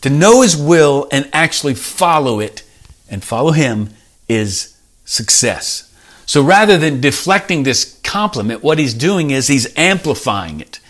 to 0.00 0.10
know 0.10 0.42
His 0.42 0.56
will 0.56 1.06
and 1.12 1.28
actually 1.32 1.74
follow 1.74 2.40
it 2.40 2.62
and 3.10 3.22
follow 3.22 3.52
Him 3.52 3.90
is 4.28 4.76
success. 5.04 5.94
So 6.26 6.42
rather 6.42 6.76
than 6.76 7.00
deflecting 7.00 7.62
this 7.62 7.98
compliment, 8.02 8.62
what 8.62 8.78
He's 8.78 8.94
doing 8.94 9.30
is 9.30 9.48
He's 9.48 9.72
amplifying 9.76 10.60
it. 10.60 10.80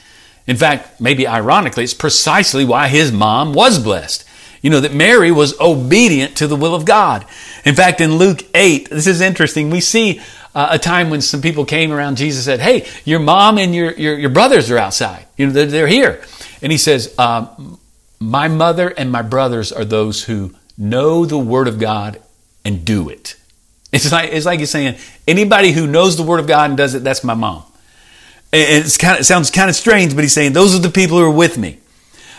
In 0.47 0.57
fact, 0.57 1.01
maybe 1.01 1.27
ironically, 1.27 1.85
it's 1.85 1.95
precisely 1.95 2.65
why 2.65 2.89
His 2.89 3.13
mom 3.13 3.53
was 3.53 3.79
blessed. 3.79 4.25
You 4.63 4.71
know, 4.71 4.81
that 4.81 4.95
Mary 4.95 5.31
was 5.31 5.59
obedient 5.61 6.37
to 6.37 6.47
the 6.47 6.57
will 6.57 6.75
of 6.75 6.85
God. 6.85 7.25
In 7.65 7.75
fact, 7.75 8.01
in 8.01 8.17
Luke 8.17 8.45
8, 8.55 8.91
this 8.91 9.07
is 9.07 9.21
interesting. 9.21 9.71
We 9.71 9.81
see 9.81 10.21
uh, 10.59 10.71
a 10.73 10.79
time 10.79 11.09
when 11.09 11.21
some 11.21 11.41
people 11.41 11.65
came 11.65 11.93
around 11.93 12.17
Jesus 12.17 12.45
said, 12.45 12.59
Hey, 12.59 12.85
your 13.05 13.21
mom 13.21 13.59
and 13.59 13.73
your, 13.73 13.93
your, 13.93 14.19
your 14.19 14.31
brothers 14.31 14.73
are 14.73 14.79
outside. 14.79 15.25
You 15.37 15.47
know, 15.47 15.53
they're, 15.53 15.67
they're 15.67 15.87
here. 15.87 16.21
And 16.61 16.73
he 16.73 16.79
says, 16.79 17.15
uh, 17.17 17.47
My 18.19 18.49
mother 18.49 18.89
and 18.89 19.13
my 19.13 19.23
brothers 19.23 19.71
are 19.71 19.85
those 19.85 20.25
who 20.25 20.57
know 20.77 21.25
the 21.25 21.39
word 21.39 21.69
of 21.69 21.79
God 21.79 22.21
and 22.65 22.85
do 22.85 23.09
it. 23.09 23.37
It's 23.93 24.11
like, 24.11 24.33
it's 24.33 24.47
like 24.47 24.59
he's 24.59 24.71
saying, 24.71 24.99
anybody 25.29 25.71
who 25.71 25.87
knows 25.87 26.17
the 26.17 26.25
word 26.25 26.41
of 26.41 26.49
God 26.49 26.71
and 26.71 26.77
does 26.77 26.97
it, 26.97 27.05
that's 27.05 27.23
my 27.23 27.35
mom. 27.35 27.63
And 28.53 28.85
it's 28.85 28.99
kind 28.99 29.15
of, 29.15 29.21
it 29.21 29.25
sounds 29.25 29.53
kind 29.53 29.71
of 29.71 29.77
strange, 29.77 30.17
but 30.17 30.25
he's 30.25 30.35
saying, 30.35 30.55
those 30.55 30.75
are 30.75 30.81
the 30.81 30.91
people 30.91 31.19
who 31.19 31.25
are 31.25 31.31
with 31.31 31.57
me. 31.57 31.79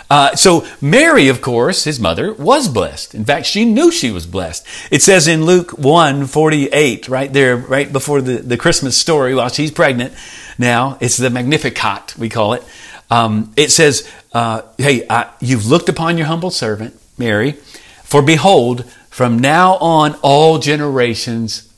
Uh, 0.09 0.35
so 0.35 0.65
Mary, 0.81 1.27
of 1.27 1.41
course, 1.41 1.83
his 1.83 1.99
mother, 1.99 2.33
was 2.33 2.67
blessed. 2.67 3.13
In 3.13 3.25
fact, 3.25 3.45
she 3.45 3.63
knew 3.63 3.91
she 3.91 4.09
was 4.09 4.25
blessed. 4.25 4.65
It 4.89 5.03
says 5.03 5.27
in 5.27 5.45
Luke 5.45 5.77
1 5.77 6.25
48, 6.25 7.07
right 7.07 7.31
there, 7.31 7.55
right 7.55 7.91
before 7.91 8.21
the, 8.21 8.37
the 8.37 8.57
Christmas 8.57 8.97
story, 8.97 9.35
while 9.35 9.49
she's 9.49 9.71
pregnant 9.71 10.13
now, 10.57 10.97
it's 10.99 11.17
the 11.17 11.29
Magnificat, 11.29 12.17
we 12.17 12.27
call 12.27 12.53
it. 12.53 12.63
Um, 13.11 13.53
it 13.55 13.71
says, 13.71 14.09
uh, 14.33 14.63
Hey, 14.77 15.05
I, 15.07 15.29
you've 15.39 15.67
looked 15.67 15.89
upon 15.89 16.17
your 16.17 16.27
humble 16.27 16.51
servant, 16.51 16.99
Mary, 17.17 17.51
for 18.03 18.23
behold, 18.23 18.89
from 19.09 19.37
now 19.37 19.75
on, 19.75 20.15
all 20.23 20.57
generations 20.57 21.71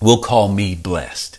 will 0.00 0.18
call 0.18 0.48
me 0.48 0.74
blessed. 0.74 1.38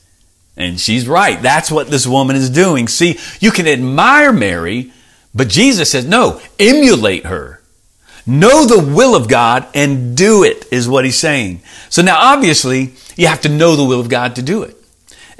And 0.56 0.80
she's 0.80 1.08
right. 1.08 1.42
That's 1.42 1.72
what 1.72 1.90
this 1.90 2.06
woman 2.06 2.36
is 2.36 2.50
doing. 2.50 2.88
See, 2.88 3.18
you 3.40 3.52
can 3.52 3.68
admire 3.68 4.32
Mary 4.32 4.94
but 5.34 5.48
Jesus 5.48 5.92
says, 5.92 6.06
no, 6.06 6.42
emulate 6.60 7.26
her. 7.26 7.62
Know 8.28 8.66
the 8.66 8.84
will 8.84 9.16
of 9.16 9.28
God 9.28 9.68
and 9.74 10.16
do 10.16 10.44
it, 10.44 10.68
is 10.72 10.88
what 10.88 11.06
he's 11.06 11.18
saying. 11.18 11.62
So 11.90 12.02
now, 12.02 12.18
obviously, 12.20 12.94
you 13.16 13.28
have 13.28 13.42
to 13.42 13.50
know 13.50 13.76
the 13.76 13.84
will 13.84 14.00
of 14.00 14.10
God 14.10 14.36
to 14.36 14.42
do 14.42 14.64
it. 14.64 14.78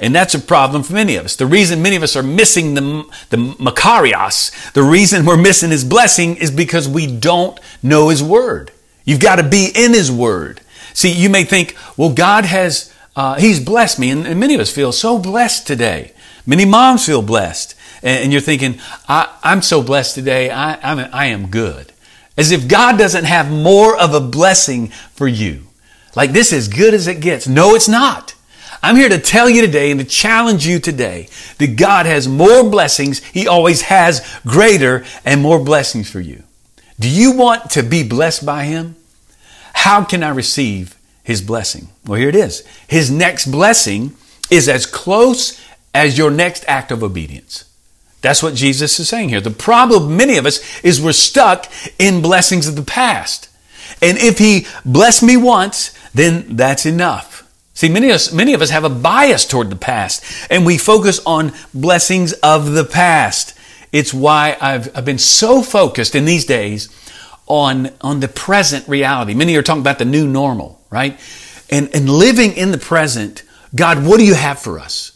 And 0.00 0.14
that's 0.14 0.34
a 0.34 0.40
problem 0.40 0.82
for 0.82 0.94
many 0.94 1.14
of 1.14 1.24
us. 1.24 1.36
The 1.36 1.46
reason 1.46 1.80
many 1.80 1.94
of 1.94 2.02
us 2.02 2.16
are 2.16 2.24
missing 2.24 2.74
the, 2.74 3.04
the 3.30 3.36
Makarios, 3.36 4.72
the 4.72 4.82
reason 4.82 5.24
we're 5.24 5.36
missing 5.36 5.70
his 5.70 5.84
blessing 5.84 6.36
is 6.36 6.50
because 6.50 6.88
we 6.88 7.06
don't 7.06 7.58
know 7.84 8.08
his 8.08 8.22
word. 8.22 8.72
You've 9.04 9.20
got 9.20 9.36
to 9.36 9.48
be 9.48 9.70
in 9.72 9.92
his 9.92 10.10
word. 10.10 10.60
See, 10.92 11.12
you 11.12 11.30
may 11.30 11.44
think, 11.44 11.76
well, 11.96 12.12
God 12.12 12.46
has, 12.46 12.92
uh, 13.14 13.34
he's 13.34 13.60
blessed 13.60 14.00
me. 14.00 14.10
And, 14.10 14.26
and 14.26 14.40
many 14.40 14.54
of 14.54 14.60
us 14.60 14.72
feel 14.72 14.90
so 14.90 15.18
blessed 15.18 15.68
today. 15.68 16.12
Many 16.46 16.64
moms 16.64 17.06
feel 17.06 17.22
blessed 17.22 17.76
and 18.02 18.32
you're 18.32 18.40
thinking, 18.40 18.78
I, 19.08 19.36
am 19.42 19.62
so 19.62 19.82
blessed 19.82 20.14
today, 20.14 20.50
I, 20.50 20.78
I'm, 20.82 21.08
I 21.12 21.26
am 21.26 21.48
good. 21.48 21.92
As 22.36 22.50
if 22.50 22.68
God 22.68 22.98
doesn't 22.98 23.24
have 23.24 23.50
more 23.50 23.96
of 23.96 24.14
a 24.14 24.20
blessing 24.20 24.88
for 24.88 25.28
you. 25.28 25.66
Like 26.14 26.32
this 26.32 26.52
is 26.52 26.68
good 26.68 26.94
as 26.94 27.06
it 27.06 27.20
gets. 27.20 27.46
No, 27.46 27.74
it's 27.74 27.88
not. 27.88 28.34
I'm 28.82 28.96
here 28.96 29.08
to 29.08 29.18
tell 29.18 29.48
you 29.48 29.60
today 29.60 29.90
and 29.90 30.00
to 30.00 30.06
challenge 30.06 30.66
you 30.66 30.80
today 30.80 31.28
that 31.58 31.76
God 31.76 32.06
has 32.06 32.26
more 32.26 32.68
blessings. 32.68 33.22
He 33.24 33.46
always 33.46 33.82
has 33.82 34.40
greater 34.44 35.04
and 35.24 35.40
more 35.40 35.62
blessings 35.62 36.10
for 36.10 36.20
you. 36.20 36.42
Do 36.98 37.08
you 37.08 37.32
want 37.36 37.70
to 37.70 37.82
be 37.82 38.02
blessed 38.06 38.44
by 38.44 38.64
Him? 38.64 38.96
How 39.74 40.04
can 40.04 40.22
I 40.22 40.30
receive 40.30 40.96
His 41.22 41.40
blessing? 41.40 41.88
Well, 42.04 42.18
here 42.18 42.28
it 42.28 42.34
is. 42.34 42.66
His 42.88 43.10
next 43.10 43.46
blessing 43.46 44.16
is 44.50 44.68
as 44.68 44.84
close 44.84 45.60
as 45.94 46.18
your 46.18 46.30
next 46.30 46.64
act 46.66 46.90
of 46.90 47.02
obedience. 47.02 47.64
That's 48.22 48.42
what 48.42 48.54
Jesus 48.54 48.98
is 48.98 49.08
saying 49.08 49.28
here. 49.28 49.40
The 49.40 49.50
problem, 49.50 50.16
many 50.16 50.38
of 50.38 50.46
us, 50.46 50.60
is 50.82 51.00
we're 51.00 51.12
stuck 51.12 51.66
in 51.98 52.22
blessings 52.22 52.66
of 52.66 52.76
the 52.76 52.82
past. 52.82 53.48
And 54.00 54.16
if 54.16 54.38
He 54.38 54.66
blessed 54.84 55.22
me 55.22 55.36
once, 55.36 55.92
then 56.14 56.56
that's 56.56 56.86
enough. 56.86 57.40
See, 57.74 57.88
many 57.88 58.08
of 58.10 58.14
us, 58.14 58.32
many 58.32 58.54
of 58.54 58.62
us 58.62 58.70
have 58.70 58.84
a 58.84 58.90
bias 58.90 59.44
toward 59.44 59.70
the 59.70 59.76
past, 59.76 60.24
and 60.50 60.64
we 60.64 60.78
focus 60.78 61.20
on 61.26 61.52
blessings 61.74 62.32
of 62.34 62.72
the 62.72 62.84
past. 62.84 63.58
It's 63.90 64.14
why 64.14 64.56
I've, 64.60 64.96
I've 64.96 65.04
been 65.04 65.18
so 65.18 65.62
focused 65.62 66.14
in 66.14 66.24
these 66.24 66.44
days 66.44 66.88
on, 67.46 67.90
on 68.00 68.20
the 68.20 68.28
present 68.28 68.86
reality. 68.88 69.34
Many 69.34 69.56
are 69.56 69.62
talking 69.62 69.82
about 69.82 69.98
the 69.98 70.04
new 70.04 70.28
normal, 70.28 70.80
right? 70.90 71.18
And, 71.70 71.94
and 71.94 72.08
living 72.08 72.52
in 72.52 72.70
the 72.70 72.78
present, 72.78 73.42
God, 73.74 74.04
what 74.06 74.18
do 74.18 74.24
you 74.24 74.34
have 74.34 74.58
for 74.58 74.78
us? 74.78 75.11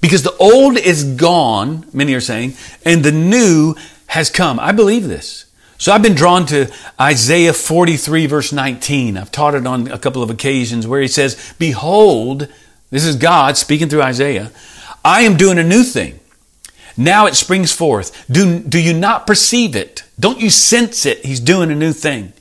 Because 0.00 0.22
the 0.22 0.36
old 0.36 0.78
is 0.78 1.04
gone, 1.04 1.86
many 1.92 2.14
are 2.14 2.20
saying, 2.20 2.54
and 2.84 3.04
the 3.04 3.12
new 3.12 3.74
has 4.06 4.30
come. 4.30 4.60
I 4.60 4.72
believe 4.72 5.08
this. 5.08 5.46
So 5.76 5.92
I've 5.92 6.02
been 6.02 6.14
drawn 6.14 6.44
to 6.46 6.72
Isaiah 7.00 7.52
43 7.52 8.26
verse 8.26 8.52
19. 8.52 9.16
I've 9.16 9.30
taught 9.30 9.54
it 9.54 9.66
on 9.66 9.88
a 9.88 9.98
couple 9.98 10.22
of 10.22 10.30
occasions 10.30 10.86
where 10.86 11.00
he 11.00 11.08
says, 11.08 11.54
Behold, 11.58 12.48
this 12.90 13.04
is 13.04 13.16
God 13.16 13.56
speaking 13.56 13.88
through 13.88 14.02
Isaiah, 14.02 14.50
I 15.04 15.22
am 15.22 15.36
doing 15.36 15.58
a 15.58 15.64
new 15.64 15.84
thing. 15.84 16.18
Now 16.96 17.26
it 17.26 17.36
springs 17.36 17.72
forth. 17.72 18.26
Do, 18.28 18.58
do 18.58 18.80
you 18.80 18.92
not 18.92 19.26
perceive 19.26 19.76
it? 19.76 20.02
Don't 20.18 20.40
you 20.40 20.50
sense 20.50 21.06
it? 21.06 21.24
He's 21.24 21.38
doing 21.38 21.70
a 21.70 21.76
new 21.76 21.92
thing. 21.92 22.32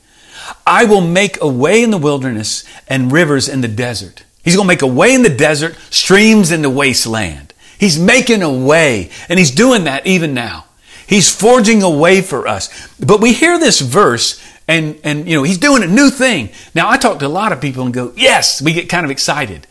I 0.66 0.86
will 0.86 1.02
make 1.02 1.40
a 1.42 1.48
way 1.48 1.84
in 1.84 1.92
the 1.92 1.98
wilderness 1.98 2.64
and 2.88 3.12
rivers 3.12 3.48
in 3.48 3.62
the 3.62 3.68
desert. 3.68 4.24
He's 4.48 4.56
going 4.56 4.66
to 4.66 4.74
make 4.74 4.82
a 4.82 4.88
way 4.88 5.13
in 5.13 5.24
the 5.24 5.30
desert, 5.30 5.75
streams 5.89 6.54
in 6.54 6.62
the 6.62 6.70
wasteland. 6.70 7.54
He's 7.77 8.00
making 8.00 8.44
a 8.44 8.50
way, 8.50 9.10
and 9.27 9.38
He's 9.38 9.51
doing 9.51 9.84
that 9.84 10.08
even 10.08 10.34
now. 10.34 10.63
He's 11.06 11.30
forging 11.30 11.84
a 11.84 11.89
way 11.89 12.22
for 12.22 12.48
us. 12.48 12.70
But 12.98 13.20
we 13.20 13.34
hear 13.34 13.60
this 13.60 13.82
verse, 13.82 14.42
and, 14.66 15.01
and, 15.04 15.27
you 15.27 15.36
know, 15.36 15.44
He's 15.44 15.58
doing 15.58 15.84
a 15.84 15.88
new 15.88 16.10
thing. 16.10 16.51
Now, 16.74 16.89
I 16.89 16.96
talk 16.96 17.20
to 17.20 17.27
a 17.27 17.27
lot 17.27 17.51
of 17.51 17.60
people 17.60 17.84
and 17.84 17.94
go, 17.94 18.13
yes, 18.16 18.62
we 18.62 18.72
get 18.72 18.88
kind 18.88 19.04
of 19.04 19.12
excited. 19.12 19.68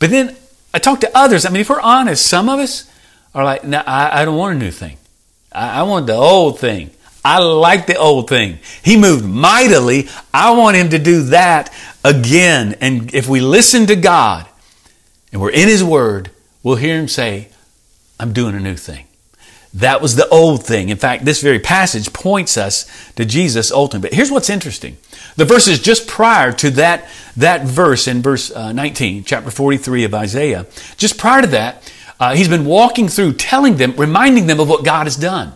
But 0.00 0.10
then 0.10 0.34
I 0.74 0.80
talk 0.80 1.02
to 1.02 1.16
others. 1.16 1.46
I 1.46 1.50
mean, 1.50 1.60
if 1.60 1.70
we're 1.70 1.80
honest, 1.80 2.26
some 2.26 2.48
of 2.48 2.58
us 2.58 2.90
are 3.32 3.44
like, 3.44 3.62
no, 3.62 3.78
I, 3.86 4.22
I 4.22 4.24
don't 4.24 4.36
want 4.36 4.56
a 4.56 4.58
new 4.58 4.72
thing. 4.72 4.96
I, 5.52 5.78
I 5.78 5.82
want 5.84 6.08
the 6.08 6.16
old 6.16 6.58
thing. 6.58 6.90
I 7.24 7.38
like 7.38 7.86
the 7.86 7.96
old 7.96 8.28
thing. 8.28 8.58
He 8.84 8.96
moved 8.96 9.24
mightily. 9.24 10.08
I 10.34 10.50
want 10.52 10.76
him 10.76 10.90
to 10.90 10.98
do 10.98 11.22
that 11.24 11.72
again. 12.06 12.76
And 12.80 13.12
if 13.12 13.28
we 13.28 13.40
listen 13.40 13.86
to 13.86 13.96
God 13.96 14.46
and 15.32 15.40
we're 15.40 15.50
in 15.50 15.68
his 15.68 15.82
word, 15.82 16.30
we'll 16.62 16.76
hear 16.76 16.98
him 16.98 17.08
say, 17.08 17.48
I'm 18.18 18.32
doing 18.32 18.54
a 18.54 18.60
new 18.60 18.76
thing. 18.76 19.06
That 19.74 20.00
was 20.00 20.16
the 20.16 20.28
old 20.28 20.64
thing. 20.64 20.88
In 20.88 20.96
fact, 20.96 21.26
this 21.26 21.42
very 21.42 21.58
passage 21.58 22.12
points 22.12 22.56
us 22.56 22.86
to 23.14 23.26
Jesus 23.26 23.70
ultimately. 23.70 24.08
But 24.08 24.16
here's 24.16 24.30
what's 24.30 24.48
interesting. 24.48 24.96
The 25.34 25.44
verses 25.44 25.80
just 25.80 26.06
prior 26.06 26.52
to 26.52 26.70
that, 26.70 27.10
that 27.36 27.66
verse 27.66 28.08
in 28.08 28.22
verse 28.22 28.50
uh, 28.50 28.72
19, 28.72 29.24
chapter 29.24 29.50
43 29.50 30.04
of 30.04 30.14
Isaiah, 30.14 30.64
just 30.96 31.18
prior 31.18 31.42
to 31.42 31.48
that, 31.48 31.92
uh, 32.18 32.34
he's 32.34 32.48
been 32.48 32.64
walking 32.64 33.08
through 33.08 33.34
telling 33.34 33.76
them, 33.76 33.94
reminding 33.96 34.46
them 34.46 34.60
of 34.60 34.68
what 34.68 34.84
God 34.84 35.04
has 35.04 35.16
done. 35.16 35.52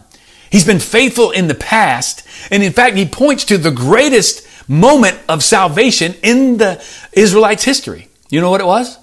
He's 0.50 0.66
been 0.66 0.80
faithful 0.80 1.30
in 1.30 1.48
the 1.48 1.54
past. 1.54 2.26
And 2.50 2.62
in 2.62 2.72
fact, 2.72 2.96
he 2.96 3.06
points 3.06 3.44
to 3.44 3.56
the 3.56 3.70
greatest 3.70 4.46
moment 4.70 5.18
of 5.28 5.42
salvation 5.42 6.14
in 6.22 6.56
the 6.56 6.82
Israelites' 7.12 7.64
history. 7.64 8.08
You 8.30 8.40
know 8.40 8.50
what 8.50 8.60
it 8.60 8.66
was? 8.66 8.98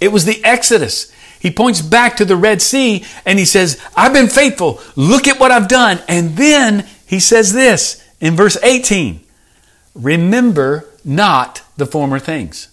It 0.00 0.12
was 0.12 0.24
the 0.24 0.42
Exodus. 0.44 1.12
He 1.40 1.50
points 1.50 1.82
back 1.82 2.16
to 2.16 2.24
the 2.24 2.36
Red 2.36 2.62
Sea 2.62 3.04
and 3.24 3.38
he 3.38 3.44
says, 3.44 3.82
I've 3.96 4.12
been 4.12 4.28
faithful. 4.28 4.80
Look 4.94 5.26
at 5.26 5.40
what 5.40 5.50
I've 5.50 5.68
done. 5.68 6.00
And 6.08 6.36
then 6.36 6.86
he 7.04 7.18
says 7.18 7.52
this 7.52 8.02
in 8.20 8.36
verse 8.36 8.56
18 8.62 9.20
Remember 9.94 10.84
not 11.04 11.62
the 11.76 11.86
former 11.86 12.18
things, 12.18 12.68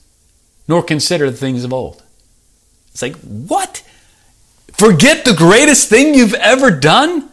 nor 0.67 0.83
consider 0.83 1.31
the 1.31 1.37
things 1.37 1.63
of 1.63 1.73
old. 1.73 2.03
It's 2.91 3.01
like, 3.01 3.15
what? 3.15 3.83
Forget 4.73 5.25
the 5.25 5.33
greatest 5.33 5.89
thing 5.89 6.13
you've 6.13 6.33
ever 6.33 6.69
done? 6.69 7.29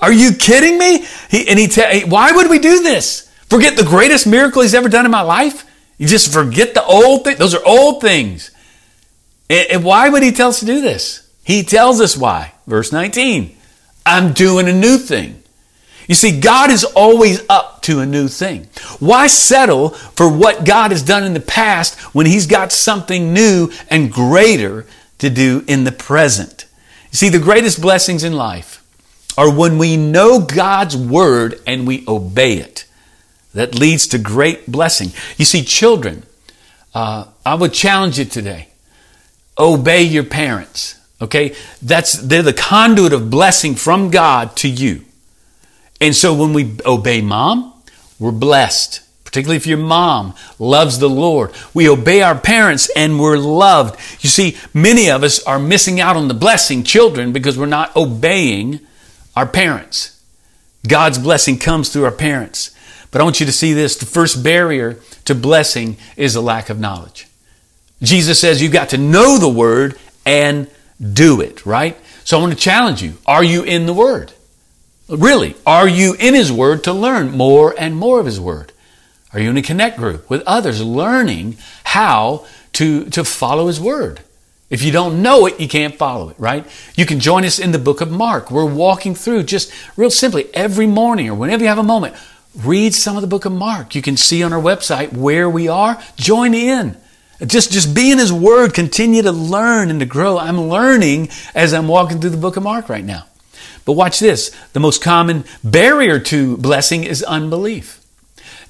Are 0.00 0.12
you 0.12 0.32
kidding 0.32 0.78
me? 0.78 1.04
He, 1.30 1.48
and 1.48 1.58
he, 1.58 1.68
ta- 1.68 2.06
why 2.06 2.32
would 2.32 2.48
we 2.48 2.58
do 2.58 2.82
this? 2.82 3.31
Forget 3.52 3.76
the 3.76 3.84
greatest 3.84 4.26
miracle 4.26 4.62
he's 4.62 4.72
ever 4.72 4.88
done 4.88 5.04
in 5.04 5.10
my 5.10 5.20
life? 5.20 5.70
You 5.98 6.06
just 6.06 6.32
forget 6.32 6.72
the 6.72 6.82
old 6.82 7.24
things. 7.24 7.38
Those 7.38 7.54
are 7.54 7.62
old 7.66 8.00
things. 8.00 8.50
And 9.50 9.84
why 9.84 10.08
would 10.08 10.22
he 10.22 10.32
tell 10.32 10.48
us 10.48 10.60
to 10.60 10.64
do 10.64 10.80
this? 10.80 11.30
He 11.44 11.62
tells 11.62 12.00
us 12.00 12.16
why. 12.16 12.54
Verse 12.66 12.92
19. 12.92 13.54
I'm 14.06 14.32
doing 14.32 14.70
a 14.70 14.72
new 14.72 14.96
thing. 14.96 15.42
You 16.08 16.14
see, 16.14 16.40
God 16.40 16.70
is 16.70 16.82
always 16.82 17.42
up 17.50 17.82
to 17.82 18.00
a 18.00 18.06
new 18.06 18.26
thing. 18.26 18.70
Why 19.00 19.26
settle 19.26 19.90
for 19.90 20.34
what 20.34 20.64
God 20.64 20.90
has 20.90 21.02
done 21.02 21.22
in 21.22 21.34
the 21.34 21.40
past 21.40 22.00
when 22.14 22.24
He's 22.24 22.46
got 22.46 22.72
something 22.72 23.34
new 23.34 23.70
and 23.90 24.10
greater 24.10 24.86
to 25.18 25.28
do 25.28 25.62
in 25.68 25.84
the 25.84 25.92
present? 25.92 26.64
You 27.10 27.18
see, 27.18 27.28
the 27.28 27.38
greatest 27.38 27.82
blessings 27.82 28.24
in 28.24 28.32
life 28.32 28.82
are 29.36 29.54
when 29.54 29.76
we 29.76 29.98
know 29.98 30.40
God's 30.40 30.96
word 30.96 31.60
and 31.66 31.86
we 31.86 32.02
obey 32.08 32.54
it. 32.54 32.86
That 33.54 33.74
leads 33.74 34.06
to 34.08 34.18
great 34.18 34.70
blessing. 34.70 35.10
You 35.36 35.44
see, 35.44 35.62
children, 35.62 36.24
uh, 36.94 37.26
I 37.44 37.54
would 37.54 37.72
challenge 37.72 38.18
you 38.18 38.24
today. 38.24 38.68
Obey 39.58 40.02
your 40.02 40.24
parents. 40.24 40.98
Okay? 41.20 41.54
That's, 41.82 42.12
they're 42.14 42.42
the 42.42 42.52
conduit 42.52 43.12
of 43.12 43.30
blessing 43.30 43.74
from 43.74 44.10
God 44.10 44.56
to 44.56 44.68
you. 44.68 45.04
And 46.00 46.16
so 46.16 46.34
when 46.34 46.52
we 46.52 46.76
obey 46.84 47.20
mom, 47.20 47.72
we're 48.18 48.32
blessed. 48.32 49.00
Particularly 49.24 49.56
if 49.56 49.66
your 49.66 49.78
mom 49.78 50.34
loves 50.58 50.98
the 50.98 51.08
Lord. 51.08 51.52
We 51.72 51.88
obey 51.88 52.20
our 52.20 52.36
parents 52.36 52.90
and 52.94 53.18
we're 53.18 53.38
loved. 53.38 53.98
You 54.22 54.28
see, 54.28 54.58
many 54.74 55.10
of 55.10 55.22
us 55.22 55.42
are 55.44 55.58
missing 55.58 56.00
out 56.00 56.16
on 56.16 56.28
the 56.28 56.34
blessing, 56.34 56.82
children, 56.82 57.32
because 57.32 57.56
we're 57.56 57.66
not 57.66 57.96
obeying 57.96 58.80
our 59.34 59.46
parents. 59.46 60.20
God's 60.86 61.18
blessing 61.18 61.58
comes 61.58 61.88
through 61.88 62.04
our 62.04 62.12
parents. 62.12 62.76
But 63.12 63.20
I 63.20 63.24
want 63.24 63.38
you 63.38 63.46
to 63.46 63.52
see 63.52 63.72
this. 63.74 63.94
The 63.96 64.06
first 64.06 64.42
barrier 64.42 64.98
to 65.26 65.34
blessing 65.36 65.98
is 66.16 66.34
a 66.34 66.40
lack 66.40 66.68
of 66.70 66.80
knowledge. 66.80 67.28
Jesus 68.02 68.40
says 68.40 68.60
you've 68.60 68.72
got 68.72 68.88
to 68.88 68.98
know 68.98 69.38
the 69.38 69.48
word 69.48 69.96
and 70.26 70.68
do 71.00 71.40
it, 71.40 71.64
right? 71.64 71.96
So 72.24 72.36
I 72.36 72.40
want 72.40 72.52
to 72.52 72.58
challenge 72.58 73.02
you. 73.02 73.14
Are 73.26 73.44
you 73.44 73.62
in 73.62 73.86
the 73.86 73.94
word? 73.94 74.32
Really, 75.08 75.54
are 75.66 75.86
you 75.86 76.16
in 76.18 76.34
his 76.34 76.50
word 76.50 76.84
to 76.84 76.92
learn 76.92 77.32
more 77.32 77.74
and 77.78 77.94
more 77.94 78.18
of 78.18 78.26
his 78.26 78.40
word? 78.40 78.72
Are 79.32 79.40
you 79.40 79.50
in 79.50 79.56
a 79.56 79.62
connect 79.62 79.98
group 79.98 80.28
with 80.28 80.42
others 80.46 80.82
learning 80.82 81.56
how 81.84 82.46
to, 82.74 83.04
to 83.10 83.24
follow 83.24 83.66
his 83.66 83.80
word? 83.80 84.20
If 84.70 84.82
you 84.82 84.90
don't 84.90 85.20
know 85.20 85.44
it, 85.46 85.60
you 85.60 85.68
can't 85.68 85.94
follow 85.94 86.30
it, 86.30 86.36
right? 86.38 86.66
You 86.96 87.04
can 87.04 87.20
join 87.20 87.44
us 87.44 87.58
in 87.58 87.72
the 87.72 87.78
book 87.78 88.00
of 88.00 88.10
Mark. 88.10 88.50
We're 88.50 88.64
walking 88.64 89.14
through 89.14 89.42
just 89.42 89.70
real 89.98 90.10
simply 90.10 90.52
every 90.54 90.86
morning 90.86 91.28
or 91.28 91.34
whenever 91.34 91.62
you 91.62 91.68
have 91.68 91.78
a 91.78 91.82
moment, 91.82 92.16
read 92.54 92.94
some 92.94 93.16
of 93.16 93.22
the 93.22 93.28
book 93.28 93.44
of 93.44 93.52
Mark. 93.52 93.94
You 93.94 94.02
can 94.02 94.16
see 94.16 94.42
on 94.42 94.52
our 94.52 94.60
website 94.60 95.12
where 95.12 95.48
we 95.48 95.68
are. 95.68 96.02
Join 96.16 96.54
in. 96.54 96.96
Just, 97.44 97.72
just 97.72 97.94
be 97.94 98.12
in 98.12 98.18
His 98.18 98.32
Word. 98.32 98.74
Continue 98.74 99.22
to 99.22 99.32
learn 99.32 99.90
and 99.90 100.00
to 100.00 100.06
grow. 100.06 100.38
I'm 100.38 100.60
learning 100.60 101.28
as 101.54 101.74
I'm 101.74 101.88
walking 101.88 102.20
through 102.20 102.30
the 102.30 102.36
book 102.36 102.56
of 102.56 102.62
Mark 102.62 102.88
right 102.88 103.04
now. 103.04 103.26
But 103.84 103.92
watch 103.94 104.20
this. 104.20 104.50
The 104.72 104.80
most 104.80 105.02
common 105.02 105.44
barrier 105.64 106.18
to 106.20 106.56
blessing 106.56 107.04
is 107.04 107.22
unbelief. 107.22 107.98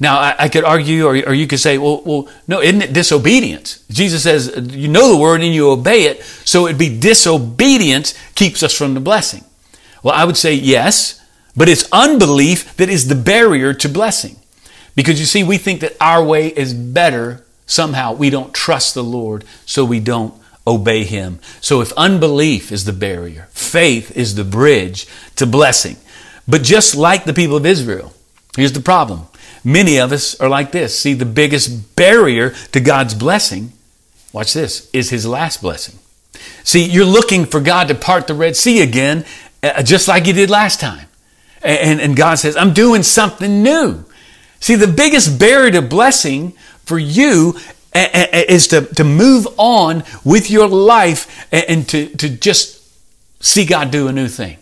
Now, 0.01 0.19
I, 0.19 0.35
I 0.39 0.49
could 0.49 0.65
argue, 0.65 1.07
or, 1.07 1.11
or, 1.11 1.35
you 1.35 1.47
could 1.47 1.61
say, 1.61 1.79
well, 1.79 2.03
well, 2.05 2.29
no, 2.49 2.61
isn't 2.61 2.83
it 2.83 2.93
disobedience? 2.93 3.85
Jesus 3.89 4.25
says, 4.25 4.53
you 4.75 4.89
know 4.89 5.11
the 5.11 5.17
word 5.17 5.43
and 5.43 5.55
you 5.55 5.71
obey 5.71 6.05
it, 6.05 6.23
so 6.23 6.67
it'd 6.67 6.79
be 6.79 6.99
disobedience 6.99 8.15
keeps 8.35 8.62
us 8.62 8.77
from 8.77 8.95
the 8.95 9.01
blessing. 9.01 9.45
Well, 10.03 10.15
I 10.15 10.25
would 10.25 10.37
say 10.37 10.55
yes, 10.55 11.22
but 11.56 11.68
it's 11.68 11.88
unbelief 11.92 12.76
that 12.76 12.88
is 12.88 13.09
the 13.09 13.14
barrier 13.14 13.75
to 13.75 13.88
blessing. 13.88 14.37
Because 14.94 15.21
you 15.21 15.26
see, 15.26 15.42
we 15.42 15.59
think 15.59 15.80
that 15.80 15.97
our 16.00 16.23
way 16.25 16.49
is 16.49 16.75
better. 16.75 17.44
Somehow 17.66 18.12
we 18.12 18.30
don't 18.30 18.52
trust 18.52 18.94
the 18.94 19.04
Lord, 19.04 19.44
so 19.64 19.85
we 19.85 20.00
don't 20.00 20.35
obey 20.66 21.04
Him. 21.04 21.38
So 21.61 21.80
if 21.80 21.92
unbelief 21.92 22.71
is 22.71 22.85
the 22.85 22.92
barrier, 22.92 23.49
faith 23.52 24.14
is 24.16 24.35
the 24.35 24.44
bridge 24.44 25.06
to 25.37 25.47
blessing. 25.47 25.97
But 26.47 26.62
just 26.62 26.94
like 26.94 27.25
the 27.25 27.32
people 27.32 27.56
of 27.56 27.66
Israel, 27.66 28.12
here's 28.56 28.73
the 28.73 28.80
problem. 28.80 29.26
Many 29.64 29.99
of 29.99 30.12
us 30.12 30.38
are 30.40 30.49
like 30.49 30.73
this. 30.73 30.99
See, 30.99 31.14
the 31.14 31.25
biggest 31.25 31.94
barrier 31.94 32.50
to 32.73 32.80
God's 32.80 33.14
blessing, 33.14 33.73
watch 34.32 34.52
this, 34.52 34.90
is 34.92 35.11
His 35.11 35.25
last 35.25 35.62
blessing. 35.62 35.99
See, 36.64 36.85
you're 36.85 37.04
looking 37.04 37.47
for 37.47 37.61
God 37.61 37.88
to 37.88 37.94
part 37.94 38.26
the 38.26 38.35
Red 38.35 38.56
Sea 38.56 38.82
again, 38.82 39.25
uh, 39.62 39.82
just 39.82 40.09
like 40.09 40.26
He 40.26 40.32
did 40.32 40.50
last 40.50 40.80
time. 40.80 41.06
And, 41.62 42.00
and 42.00 42.16
God 42.16 42.37
says, 42.37 42.57
I'm 42.57 42.73
doing 42.73 43.02
something 43.02 43.62
new. 43.62 44.04
See, 44.61 44.75
the 44.75 44.87
biggest 44.87 45.38
barrier 45.38 45.73
to 45.73 45.83
blessing 45.83 46.52
for 46.84 46.99
you 46.99 47.56
is 47.95 48.69
to, 48.69 48.82
to 48.95 49.04
move 49.04 49.47
on 49.56 50.04
with 50.25 50.50
your 50.50 50.69
life 50.69 51.47
and 51.52 51.89
to, 51.91 52.08
to 52.17 52.28
just 52.28 52.80
see 53.43 53.67
God 53.67 53.91
do 53.91 54.08
a 54.08 54.13
new 54.13 54.28
thing. 54.28 54.58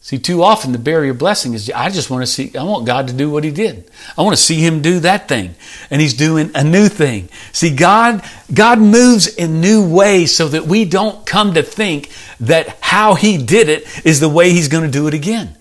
See, 0.00 0.18
too 0.18 0.42
often 0.42 0.72
the 0.72 0.78
barrier 0.78 1.14
blessing 1.14 1.54
is 1.54 1.70
I 1.70 1.88
just 1.88 2.10
want 2.10 2.22
to 2.22 2.26
see, 2.26 2.56
I 2.56 2.64
want 2.64 2.86
God 2.86 3.06
to 3.06 3.12
do 3.12 3.30
what 3.30 3.44
He 3.44 3.52
did. 3.52 3.88
I 4.18 4.22
want 4.22 4.36
to 4.36 4.42
see 4.42 4.56
Him 4.56 4.82
do 4.82 4.98
that 5.00 5.28
thing. 5.28 5.54
And 5.90 6.00
He's 6.00 6.14
doing 6.14 6.50
a 6.56 6.64
new 6.64 6.88
thing. 6.88 7.28
See, 7.52 7.74
God, 7.74 8.24
God 8.52 8.80
moves 8.80 9.28
in 9.28 9.60
new 9.60 9.88
ways 9.88 10.34
so 10.34 10.48
that 10.48 10.66
we 10.66 10.84
don't 10.84 11.24
come 11.24 11.54
to 11.54 11.62
think 11.62 12.10
that 12.40 12.76
how 12.80 13.14
He 13.14 13.38
did 13.38 13.68
it 13.68 14.04
is 14.04 14.18
the 14.18 14.28
way 14.28 14.50
He's 14.50 14.66
going 14.66 14.82
to 14.82 14.90
do 14.90 15.06
it 15.06 15.14
again. 15.14 15.54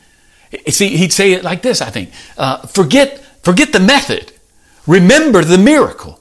See, 0.69 0.97
He'd 0.97 1.13
say 1.13 1.33
it 1.33 1.43
like 1.43 1.61
this, 1.61 1.81
I 1.81 1.89
think. 1.89 2.11
Uh, 2.37 2.65
forget, 2.67 3.19
forget 3.43 3.71
the 3.71 3.79
method. 3.79 4.31
Remember 4.87 5.43
the 5.43 5.57
miracle. 5.57 6.19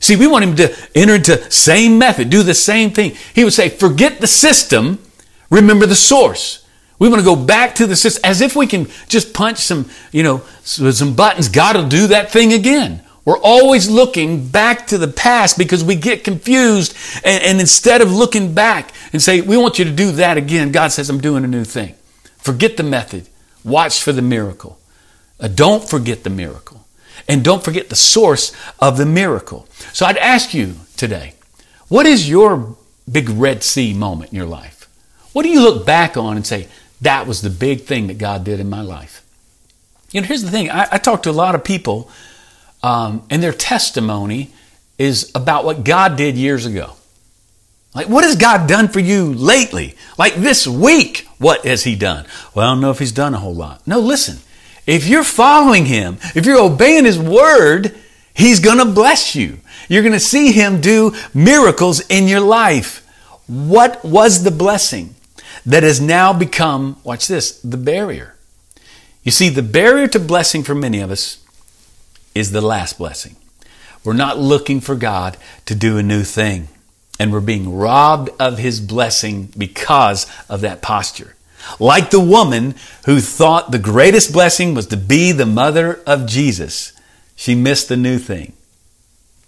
See, 0.00 0.16
we 0.16 0.26
want 0.26 0.44
Him 0.44 0.56
to 0.56 0.76
enter 0.94 1.14
into 1.14 1.50
same 1.50 1.98
method, 1.98 2.30
do 2.30 2.42
the 2.42 2.54
same 2.54 2.90
thing. 2.90 3.16
He 3.34 3.44
would 3.44 3.52
say, 3.52 3.68
forget 3.68 4.20
the 4.20 4.26
system, 4.26 4.98
remember 5.50 5.86
the 5.86 5.96
source. 5.96 6.64
We 6.98 7.08
want 7.08 7.20
to 7.20 7.24
go 7.24 7.36
back 7.36 7.74
to 7.76 7.86
the 7.86 7.96
system 7.96 8.22
as 8.24 8.40
if 8.40 8.56
we 8.56 8.66
can 8.66 8.88
just 9.08 9.34
punch 9.34 9.58
some, 9.58 9.90
you 10.12 10.22
know, 10.22 10.42
some 10.62 11.14
buttons. 11.14 11.48
God 11.48 11.76
will 11.76 11.88
do 11.88 12.06
that 12.08 12.30
thing 12.30 12.52
again. 12.52 13.02
We're 13.26 13.38
always 13.38 13.90
looking 13.90 14.46
back 14.48 14.86
to 14.86 14.98
the 14.98 15.08
past 15.08 15.58
because 15.58 15.82
we 15.82 15.96
get 15.96 16.22
confused. 16.22 16.96
And, 17.24 17.42
and, 17.42 17.60
instead 17.60 18.00
of 18.00 18.12
looking 18.12 18.54
back 18.54 18.92
and 19.12 19.20
say, 19.20 19.40
we 19.40 19.56
want 19.56 19.80
you 19.80 19.84
to 19.84 19.90
do 19.90 20.12
that 20.12 20.36
again, 20.36 20.70
God 20.70 20.92
says, 20.92 21.10
I'm 21.10 21.20
doing 21.20 21.44
a 21.44 21.48
new 21.48 21.64
thing. 21.64 21.96
Forget 22.38 22.76
the 22.76 22.84
method. 22.84 23.28
Watch 23.66 24.02
for 24.02 24.12
the 24.12 24.22
miracle. 24.22 24.78
Uh, 25.38 25.48
don't 25.48 25.86
forget 25.86 26.24
the 26.24 26.30
miracle. 26.30 26.86
And 27.28 27.44
don't 27.44 27.64
forget 27.64 27.90
the 27.90 27.96
source 27.96 28.52
of 28.78 28.96
the 28.96 29.06
miracle. 29.06 29.68
So 29.92 30.06
I'd 30.06 30.16
ask 30.16 30.54
you 30.54 30.76
today, 30.96 31.34
what 31.88 32.06
is 32.06 32.30
your 32.30 32.76
big 33.10 33.28
Red 33.28 33.62
Sea 33.62 33.92
moment 33.92 34.30
in 34.30 34.36
your 34.36 34.46
life? 34.46 34.88
What 35.32 35.42
do 35.42 35.50
you 35.50 35.60
look 35.60 35.84
back 35.84 36.16
on 36.16 36.36
and 36.36 36.46
say, 36.46 36.68
that 37.00 37.26
was 37.26 37.42
the 37.42 37.50
big 37.50 37.82
thing 37.82 38.06
that 38.06 38.18
God 38.18 38.44
did 38.44 38.60
in 38.60 38.70
my 38.70 38.80
life. 38.80 39.22
You 40.12 40.20
know, 40.20 40.26
here's 40.26 40.42
the 40.42 40.50
thing 40.50 40.70
I, 40.70 40.86
I 40.92 40.98
talk 40.98 41.24
to 41.24 41.30
a 41.30 41.32
lot 41.32 41.54
of 41.54 41.64
people, 41.64 42.10
um, 42.82 43.24
and 43.28 43.42
their 43.42 43.52
testimony 43.52 44.52
is 44.98 45.30
about 45.34 45.64
what 45.64 45.84
God 45.84 46.16
did 46.16 46.36
years 46.36 46.64
ago. 46.64 46.92
Like, 47.96 48.08
what 48.08 48.22
has 48.22 48.36
God 48.36 48.68
done 48.68 48.86
for 48.86 49.00
you 49.00 49.32
lately? 49.34 49.96
Like 50.16 50.36
this 50.36 50.68
week, 50.68 51.26
what 51.38 51.64
has 51.64 51.82
He 51.82 51.96
done? 51.96 52.26
Well, 52.54 52.68
I 52.68 52.72
don't 52.72 52.80
know 52.80 52.92
if 52.92 53.00
He's 53.00 53.10
done 53.10 53.34
a 53.34 53.38
whole 53.38 53.54
lot. 53.54 53.84
No, 53.86 53.98
listen. 53.98 54.38
If 54.86 55.08
you're 55.08 55.24
following 55.24 55.86
Him, 55.86 56.18
if 56.36 56.46
you're 56.46 56.60
obeying 56.60 57.06
His 57.06 57.18
word, 57.18 57.96
He's 58.34 58.60
going 58.60 58.78
to 58.78 58.84
bless 58.84 59.34
you. 59.34 59.58
You're 59.88 60.02
going 60.02 60.12
to 60.12 60.20
see 60.20 60.52
Him 60.52 60.80
do 60.80 61.12
miracles 61.34 62.00
in 62.08 62.28
your 62.28 62.40
life. 62.40 63.02
What 63.48 64.04
was 64.04 64.44
the 64.44 64.52
blessing? 64.52 65.16
that 65.66 65.82
has 65.82 66.00
now 66.00 66.32
become, 66.32 66.96
watch 67.02 67.26
this, 67.26 67.58
the 67.60 67.76
barrier. 67.76 68.34
You 69.24 69.32
see, 69.32 69.48
the 69.48 69.62
barrier 69.62 70.06
to 70.08 70.20
blessing 70.20 70.62
for 70.62 70.76
many 70.76 71.00
of 71.00 71.10
us 71.10 71.44
is 72.34 72.52
the 72.52 72.60
last 72.60 72.96
blessing. 72.96 73.34
We're 74.04 74.12
not 74.12 74.38
looking 74.38 74.80
for 74.80 74.94
God 74.94 75.36
to 75.66 75.74
do 75.74 75.98
a 75.98 76.02
new 76.02 76.22
thing, 76.22 76.68
and 77.18 77.32
we're 77.32 77.40
being 77.40 77.76
robbed 77.76 78.30
of 78.40 78.58
His 78.58 78.80
blessing 78.80 79.52
because 79.56 80.26
of 80.48 80.60
that 80.60 80.82
posture. 80.82 81.34
Like 81.80 82.10
the 82.10 82.20
woman 82.20 82.74
who 83.06 83.20
thought 83.20 83.70
the 83.70 83.78
greatest 83.78 84.32
blessing 84.32 84.74
was 84.74 84.86
to 84.88 84.96
be 84.96 85.32
the 85.32 85.46
mother 85.46 86.00
of 86.06 86.26
Jesus, 86.26 86.92
she 87.34 87.54
missed 87.54 87.88
the 87.88 87.96
new 87.96 88.18
thing. 88.18 88.52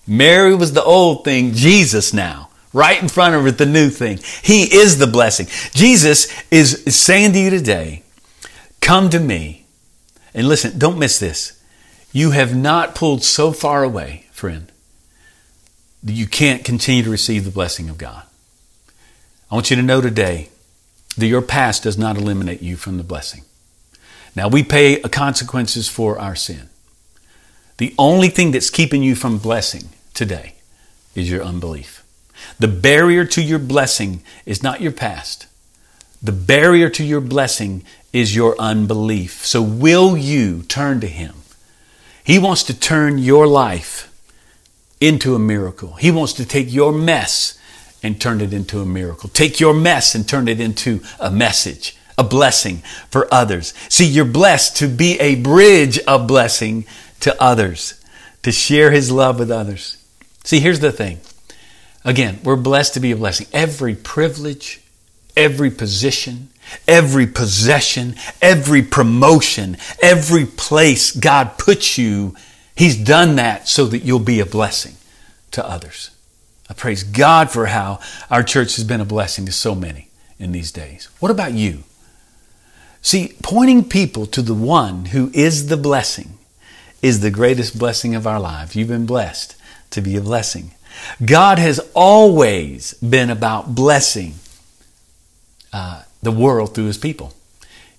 Mary 0.07 0.54
was 0.54 0.72
the 0.72 0.83
old 0.83 1.24
thing, 1.24 1.52
Jesus 1.52 2.12
now 2.12 2.48
right 2.72 3.00
in 3.00 3.09
front 3.09 3.35
of 3.35 3.42
her, 3.42 3.50
the 3.50 3.66
new 3.66 3.90
thing. 3.90 4.18
He 4.42 4.62
is 4.62 4.98
the 4.98 5.07
blessing. 5.07 5.46
Jesus 5.72 6.33
is, 6.50 6.85
saying 6.94 7.33
to 7.33 7.38
you 7.38 7.50
today, 7.50 8.02
come 8.81 9.11
to 9.11 9.20
me. 9.20 9.66
And 10.35 10.46
listen, 10.46 10.78
don't 10.78 10.98
miss 10.98 11.18
this. 11.18 11.62
You 12.12 12.31
have 12.33 12.54
not 12.54 12.94
pulled 12.94 13.22
so 13.22 13.52
far 13.52 13.83
away, 13.83 14.26
friend, 14.31 14.70
you 16.12 16.27
can't 16.27 16.64
continue 16.64 17.03
to 17.03 17.11
receive 17.11 17.44
the 17.44 17.51
blessing 17.51 17.88
of 17.88 17.99
God. 17.99 18.25
I 19.51 19.55
want 19.55 19.71
you 19.71 19.77
to 19.77 19.83
know 19.83 20.01
today 20.01 20.49
that 21.16 21.27
your 21.27 21.42
past 21.42 21.83
does 21.83 21.99
not 21.99 22.16
eliminate 22.16 22.62
you 22.62 22.77
from 22.77 22.97
the 22.97 23.05
blessing. 23.05 23.42
Now, 24.37 24.49
we 24.49 24.62
pay 24.62 25.01
consequences 25.01 25.88
for 25.88 26.18
our 26.18 26.37
sin. 26.37 26.68
The 27.79 27.94
only 27.99 28.29
thing 28.29 28.51
that's 28.51 28.71
keeping 28.71 29.03
you 29.03 29.14
from 29.14 29.38
blessing 29.38 29.88
today 30.14 30.55
is 31.14 31.31
your 31.31 31.42
unbelief. 31.42 32.05
The 32.59 32.68
barrier 32.68 33.25
to 33.25 33.42
your 33.42 33.59
blessing 33.59 34.23
is 34.47 34.62
not 34.62 34.81
your 34.81 34.92
past. 34.92 35.47
The 36.23 36.33
barrier 36.33 36.88
to 36.90 37.05
your 37.05 37.21
blessing 37.21 37.85
is 38.12 38.35
your 38.35 38.55
unbelief. 38.59 39.44
So, 39.44 39.62
will 39.62 40.16
you 40.16 40.62
turn 40.64 41.01
to 41.01 41.07
Him? 41.09 41.35
He 42.23 42.38
wants 42.38 42.62
to 42.64 42.79
turn 42.79 43.18
your 43.18 43.47
life 43.47 44.08
into 45.00 45.34
a 45.34 45.38
miracle. 45.38 45.94
He 45.94 46.11
wants 46.11 46.32
to 46.34 46.46
take 46.46 46.72
your 46.72 46.92
mess 46.92 47.58
and 48.02 48.20
turn 48.20 48.40
it 48.40 48.52
into 48.52 48.80
a 48.80 48.87
miracle. 48.87 49.28
Take 49.28 49.61
your 49.61 49.74
mess 49.74 50.14
and 50.14 50.28
turn 50.28 50.48
it 50.48 50.61
into 50.61 51.00
a 51.18 51.30
message, 51.30 51.96
a 52.16 52.24
blessing 52.24 52.78
for 53.11 53.32
others. 53.32 53.74
See, 53.88 54.06
you're 54.06 54.24
blessed 54.24 54.76
to 54.78 54.88
be 54.88 55.18
a 55.20 55.37
bridge 55.37 55.98
of 56.00 56.26
blessing 56.26 56.87
to 57.20 57.40
others, 57.42 58.02
to 58.42 58.52
share 58.52 58.90
his 58.90 59.11
love 59.11 59.38
with 59.38 59.50
others. 59.50 59.96
See, 60.44 60.61
here's 60.61 60.80
the 60.80 60.92
thing. 60.92 61.18
Again, 62.04 62.38
we're 62.44 62.56
blessed 62.56 62.94
to 62.94 63.00
be 63.00 63.12
a 63.12 63.16
blessing. 63.16 63.48
Every 63.52 63.94
privilege, 63.94 64.80
every 65.37 65.70
position, 65.70 66.48
every 66.87 67.26
possession, 67.26 68.14
every 68.40 68.82
promotion, 68.82 69.76
every 70.02 70.46
place 70.46 71.11
God 71.11 71.58
puts 71.58 71.98
you, 71.98 72.34
He's 72.78 72.96
done 72.96 73.34
that 73.36 73.66
so 73.66 73.86
that 73.86 74.04
you'll 74.04 74.20
be 74.20 74.38
a 74.38 74.46
blessing 74.46 74.94
to 75.50 75.68
others. 75.68 76.12
I 76.70 76.74
praise 76.74 77.02
God 77.02 77.50
for 77.50 77.66
how 77.66 77.98
our 78.30 78.44
church 78.44 78.76
has 78.76 78.84
been 78.84 79.00
a 79.00 79.04
blessing 79.04 79.46
to 79.46 79.52
so 79.52 79.74
many 79.74 80.10
in 80.38 80.52
these 80.52 80.70
days. 80.70 81.08
What 81.18 81.32
about 81.32 81.54
you? 81.54 81.82
See, 83.02 83.34
pointing 83.42 83.88
people 83.88 84.26
to 84.26 84.42
the 84.42 84.54
one 84.54 85.06
who 85.06 85.32
is 85.34 85.66
the 85.66 85.76
blessing 85.76 86.38
is 87.02 87.18
the 87.18 87.32
greatest 87.32 87.76
blessing 87.76 88.14
of 88.14 88.28
our 88.28 88.38
lives. 88.38 88.76
You've 88.76 88.86
been 88.86 89.06
blessed 89.06 89.56
to 89.90 90.00
be 90.00 90.16
a 90.16 90.20
blessing. 90.20 90.70
God 91.24 91.58
has 91.58 91.80
always 91.94 92.94
been 92.94 93.28
about 93.28 93.74
blessing 93.74 94.34
uh, 95.72 96.04
the 96.22 96.30
world 96.30 96.76
through 96.76 96.86
his 96.86 96.98
people. 96.98 97.34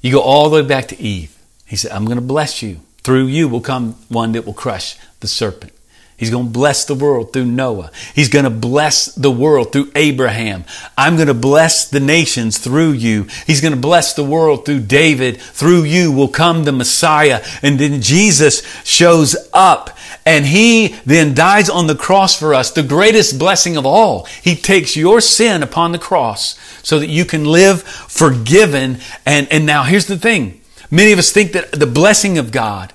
You 0.02 0.14
go 0.14 0.22
all 0.22 0.50
the 0.50 0.62
way 0.62 0.66
back 0.66 0.88
to 0.88 1.02
Eve. 1.02 1.38
He 1.66 1.76
said, 1.76 1.92
I'm 1.92 2.06
going 2.06 2.16
to 2.16 2.22
bless 2.22 2.62
you. 2.62 2.80
Through 3.04 3.28
you 3.28 3.48
will 3.48 3.62
come 3.62 3.94
one 4.10 4.34
that 4.34 4.46
will 4.46 4.54
crush 4.54 4.98
the 5.20 5.28
serpent. 5.28 5.74
He's 6.20 6.30
going 6.30 6.48
to 6.48 6.52
bless 6.52 6.84
the 6.84 6.96
world 6.96 7.32
through 7.32 7.46
Noah. 7.46 7.92
He's 8.14 8.28
going 8.28 8.44
to 8.44 8.52
bless 8.52 9.06
the 9.06 9.32
world 9.32 9.72
through 9.72 9.90
Abraham. 9.96 10.66
I'm 10.98 11.16
going 11.16 11.30
to 11.30 11.34
bless 11.34 11.90
the 11.90 12.02
nations 12.02 12.58
through 12.58 12.92
you. 12.92 13.28
He's 13.48 13.62
going 13.62 13.74
to 13.74 13.80
bless 13.80 14.14
the 14.14 14.26
world 14.26 14.66
through 14.66 14.82
David. 14.82 15.40
Through 15.40 15.84
you 15.84 16.12
will 16.12 16.28
come 16.28 16.66
the 16.66 16.74
Messiah. 16.74 17.42
And 17.62 17.80
then 17.80 18.02
Jesus 18.02 18.64
shows 18.84 19.38
up 19.54 19.98
and 20.26 20.46
he 20.46 20.90
then 21.06 21.34
dies 21.34 21.70
on 21.70 21.88
the 21.88 21.96
cross 21.96 22.38
for 22.38 22.54
us, 22.54 22.72
the 22.72 22.84
greatest 22.84 23.40
blessing 23.40 23.78
of 23.78 23.86
all. 23.86 24.26
He 24.26 24.58
takes 24.58 24.98
your 24.98 25.22
sin 25.22 25.64
upon 25.64 25.94
the 25.94 26.00
cross 26.00 26.60
so 26.84 27.00
that 27.00 27.08
you 27.08 27.24
can 27.24 27.46
live 27.46 27.82
forgiven. 27.82 28.98
And, 29.26 29.48
and 29.50 29.66
now 29.66 29.84
here's 29.84 30.08
the 30.08 30.18
thing. 30.18 30.60
Many 30.92 31.12
of 31.12 31.20
us 31.20 31.32
think 31.32 31.52
that 31.52 31.72
the 31.72 31.88
blessing 31.88 32.38
of 32.38 32.52
God 32.52 32.94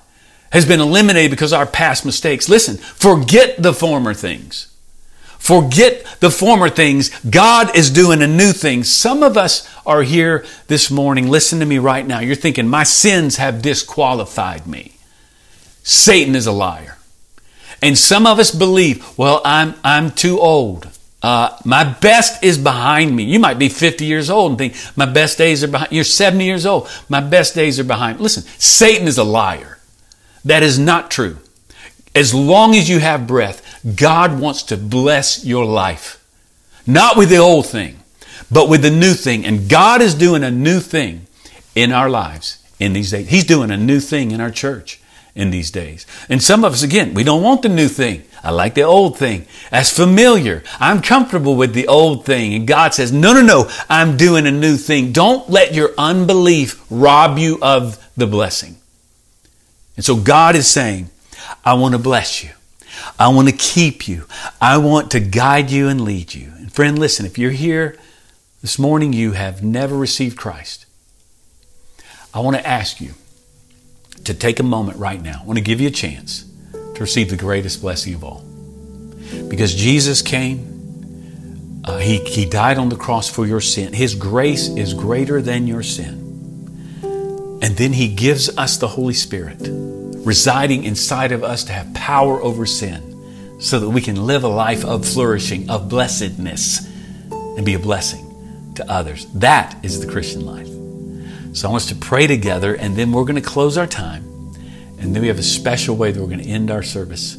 has 0.51 0.65
been 0.65 0.79
eliminated 0.79 1.31
because 1.31 1.53
our 1.53 1.65
past 1.65 2.05
mistakes. 2.05 2.49
Listen, 2.49 2.77
forget 2.77 3.61
the 3.61 3.73
former 3.73 4.13
things. 4.13 4.71
Forget 5.37 6.03
the 6.21 6.31
former 6.31 6.69
things. 6.69 7.09
God 7.19 7.75
is 7.75 7.91
doing 7.91 8.21
a 8.21 8.27
new 8.27 8.51
thing. 8.51 8.83
Some 8.83 9.21
of 9.21 9.37
us 9.37 9.69
are 9.85 10.01
here 10.01 10.43
this 10.67 10.89
morning. 10.89 11.27
Listen 11.27 11.59
to 11.59 11.65
me 11.65 11.77
right 11.77 12.05
now. 12.05 12.19
You're 12.19 12.35
thinking, 12.35 12.67
my 12.67 12.83
sins 12.83 13.37
have 13.37 13.61
disqualified 13.61 14.65
me. 14.65 14.97
Satan 15.83 16.35
is 16.35 16.47
a 16.47 16.51
liar. 16.51 16.97
And 17.81 17.95
some 17.95 18.25
of 18.25 18.39
us 18.39 18.49
believe, 18.49 19.05
well, 19.17 19.41
I'm, 19.45 19.75
I'm 19.83 20.09
too 20.09 20.39
old. 20.39 20.87
Uh, 21.25 21.57
my 21.65 21.83
best 21.83 22.43
is 22.43 22.55
behind 22.55 23.15
me. 23.15 23.23
You 23.23 23.39
might 23.39 23.57
be 23.57 23.67
50 23.67 24.05
years 24.05 24.29
old 24.29 24.51
and 24.51 24.57
think, 24.59 24.75
my 24.95 25.07
best 25.07 25.39
days 25.39 25.63
are 25.63 25.67
behind. 25.67 25.91
You're 25.91 26.03
70 26.03 26.45
years 26.45 26.67
old. 26.67 26.87
My 27.09 27.19
best 27.19 27.55
days 27.55 27.79
are 27.79 27.83
behind. 27.83 28.19
Listen, 28.19 28.43
Satan 28.59 29.07
is 29.07 29.17
a 29.17 29.23
liar. 29.23 29.79
That 30.43 30.61
is 30.61 30.77
not 30.77 31.09
true. 31.09 31.39
As 32.13 32.35
long 32.35 32.75
as 32.75 32.87
you 32.87 32.99
have 32.99 33.25
breath, 33.25 33.81
God 33.95 34.39
wants 34.39 34.61
to 34.65 34.77
bless 34.77 35.43
your 35.43 35.65
life. 35.65 36.23
Not 36.85 37.17
with 37.17 37.29
the 37.29 37.37
old 37.37 37.65
thing, 37.65 38.01
but 38.51 38.69
with 38.69 38.83
the 38.83 38.91
new 38.91 39.15
thing. 39.15 39.47
And 39.47 39.67
God 39.67 40.03
is 40.03 40.13
doing 40.13 40.43
a 40.43 40.51
new 40.51 40.79
thing 40.79 41.25
in 41.73 41.91
our 41.91 42.07
lives 42.07 42.59
in 42.79 42.93
these 42.93 43.09
days. 43.09 43.29
He's 43.29 43.45
doing 43.45 43.71
a 43.71 43.77
new 43.77 43.99
thing 43.99 44.29
in 44.29 44.39
our 44.39 44.51
church 44.51 45.01
in 45.35 45.51
these 45.51 45.69
days. 45.69 46.05
And 46.29 46.41
some 46.41 46.63
of 46.63 46.73
us, 46.73 46.81
again, 46.81 47.13
we 47.13 47.23
don't 47.23 47.43
want 47.43 47.61
the 47.61 47.69
new 47.69 47.89
thing. 47.89 48.23
I 48.41 48.51
like 48.51 48.73
the 48.73 48.83
old 48.83 49.17
thing. 49.17 49.45
That's 49.69 49.95
familiar. 49.95 50.63
I'm 50.79 51.01
comfortable 51.01 51.55
with 51.55 51.73
the 51.73 51.87
old 51.87 52.25
thing. 52.25 52.53
And 52.53 52.65
God 52.67 52.93
says, 52.93 53.11
no, 53.11 53.33
no, 53.33 53.41
no, 53.41 53.69
I'm 53.89 54.17
doing 54.17 54.47
a 54.47 54.51
new 54.51 54.77
thing. 54.77 55.11
Don't 55.11 55.49
let 55.49 55.73
your 55.73 55.91
unbelief 55.97 56.85
rob 56.89 57.37
you 57.37 57.59
of 57.61 58.01
the 58.15 58.27
blessing. 58.27 58.77
And 59.97 60.05
so 60.05 60.15
God 60.15 60.55
is 60.55 60.67
saying, 60.67 61.09
I 61.63 61.73
want 61.73 61.93
to 61.93 61.99
bless 61.99 62.43
you. 62.43 62.51
I 63.19 63.27
want 63.27 63.49
to 63.49 63.55
keep 63.55 64.07
you. 64.07 64.25
I 64.61 64.77
want 64.77 65.11
to 65.11 65.19
guide 65.19 65.69
you 65.69 65.89
and 65.89 66.01
lead 66.01 66.33
you. 66.33 66.51
And 66.57 66.71
friend, 66.71 66.97
listen, 66.97 67.25
if 67.25 67.37
you're 67.37 67.51
here 67.51 67.97
this 68.61 68.79
morning, 68.79 69.11
you 69.11 69.33
have 69.33 69.63
never 69.63 69.97
received 69.97 70.37
Christ. 70.37 70.85
I 72.33 72.39
want 72.39 72.55
to 72.57 72.67
ask 72.67 73.01
you 73.01 73.13
to 74.25 74.33
take 74.33 74.59
a 74.59 74.63
moment 74.63 74.97
right 74.97 75.21
now. 75.21 75.39
I 75.41 75.45
want 75.45 75.57
to 75.57 75.63
give 75.63 75.81
you 75.81 75.87
a 75.87 75.91
chance 75.91 76.45
to 76.73 76.99
receive 76.99 77.29
the 77.29 77.37
greatest 77.37 77.81
blessing 77.81 78.13
of 78.13 78.23
all. 78.23 78.43
Because 79.49 79.73
Jesus 79.73 80.21
came, 80.21 81.81
uh, 81.83 81.97
he, 81.97 82.17
he 82.17 82.45
died 82.45 82.77
on 82.77 82.89
the 82.89 82.95
cross 82.95 83.29
for 83.29 83.45
your 83.45 83.61
sin. 83.61 83.93
His 83.93 84.15
grace 84.15 84.69
is 84.69 84.93
greater 84.93 85.41
than 85.41 85.67
your 85.67 85.83
sin. 85.83 86.25
And 87.61 87.75
then 87.77 87.93
He 87.93 88.09
gives 88.09 88.55
us 88.57 88.77
the 88.77 88.87
Holy 88.87 89.13
Spirit 89.13 89.57
residing 90.25 90.83
inside 90.83 91.31
of 91.31 91.43
us 91.43 91.63
to 91.65 91.71
have 91.71 91.93
power 91.93 92.41
over 92.41 92.65
sin 92.65 93.59
so 93.59 93.79
that 93.79 93.89
we 93.89 94.01
can 94.01 94.25
live 94.25 94.43
a 94.43 94.47
life 94.47 94.83
of 94.83 95.07
flourishing, 95.07 95.69
of 95.69 95.87
blessedness, 95.87 96.87
and 97.31 97.65
be 97.65 97.75
a 97.75 97.79
blessing 97.79 98.73
to 98.75 98.89
others. 98.91 99.25
That 99.33 99.77
is 99.83 100.03
the 100.05 100.11
Christian 100.11 100.45
life. 100.45 100.74
So 101.55 101.69
I 101.69 101.71
want 101.71 101.83
us 101.83 101.89
to 101.89 101.95
pray 101.95 102.27
together, 102.27 102.75
and 102.75 102.97
then 102.97 103.13
we're 103.13 103.23
going 103.23 103.41
to 103.41 103.49
close 103.49 103.77
our 103.77 103.87
time. 103.87 104.25
And 104.99 105.15
then 105.15 105.21
we 105.21 105.29
have 105.29 105.39
a 105.39 105.43
special 105.43 105.95
way 105.95 106.11
that 106.11 106.19
we're 106.19 106.27
going 106.27 106.43
to 106.43 106.49
end 106.49 106.69
our 106.69 106.83
service. 106.83 107.37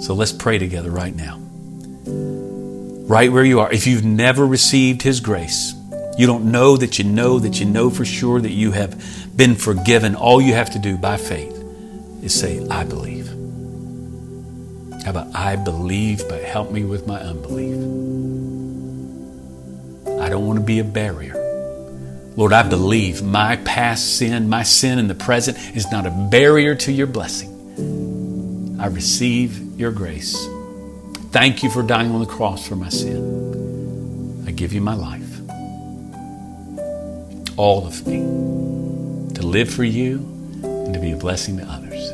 So 0.00 0.14
let's 0.14 0.32
pray 0.32 0.56
together 0.56 0.90
right 0.90 1.14
now. 1.14 1.36
Right 3.06 3.30
where 3.30 3.44
you 3.44 3.60
are. 3.60 3.70
If 3.70 3.86
you've 3.86 4.02
never 4.02 4.46
received 4.46 5.02
His 5.02 5.20
grace, 5.20 5.74
you 6.16 6.26
don't 6.26 6.50
know 6.50 6.78
that 6.78 6.98
you 6.98 7.04
know 7.04 7.38
that 7.38 7.60
you 7.60 7.66
know 7.66 7.90
for 7.90 8.06
sure 8.06 8.40
that 8.40 8.50
you 8.50 8.72
have 8.72 9.36
been 9.36 9.56
forgiven. 9.56 10.14
All 10.14 10.40
you 10.40 10.54
have 10.54 10.70
to 10.70 10.78
do 10.78 10.96
by 10.96 11.18
faith 11.18 11.52
is 12.22 12.32
say, 12.32 12.66
I 12.68 12.84
believe. 12.84 13.26
How 15.04 15.10
about 15.10 15.36
I 15.36 15.56
believe, 15.56 16.26
but 16.30 16.42
help 16.42 16.72
me 16.72 16.84
with 16.84 17.06
my 17.06 17.20
unbelief? 17.20 17.74
I 20.18 20.30
don't 20.30 20.46
want 20.46 20.58
to 20.60 20.64
be 20.64 20.78
a 20.78 20.84
barrier. 20.84 21.43
Lord, 22.36 22.52
I 22.52 22.68
believe 22.68 23.22
my 23.22 23.56
past 23.58 24.16
sin, 24.16 24.48
my 24.48 24.64
sin 24.64 24.98
in 24.98 25.06
the 25.06 25.14
present 25.14 25.56
is 25.76 25.90
not 25.92 26.04
a 26.04 26.10
barrier 26.10 26.74
to 26.74 26.90
your 26.90 27.06
blessing. 27.06 28.76
I 28.80 28.86
receive 28.88 29.78
your 29.78 29.92
grace. 29.92 30.36
Thank 31.30 31.62
you 31.62 31.70
for 31.70 31.84
dying 31.84 32.10
on 32.10 32.18
the 32.20 32.26
cross 32.26 32.66
for 32.66 32.74
my 32.74 32.88
sin. 32.88 34.44
I 34.48 34.50
give 34.50 34.72
you 34.72 34.80
my 34.80 34.94
life. 34.94 35.22
All 37.56 37.86
of 37.86 38.04
me 38.04 38.18
to 39.34 39.42
live 39.46 39.72
for 39.72 39.84
you 39.84 40.16
and 40.64 40.92
to 40.92 40.98
be 40.98 41.12
a 41.12 41.16
blessing 41.16 41.58
to 41.58 41.64
others. 41.64 42.10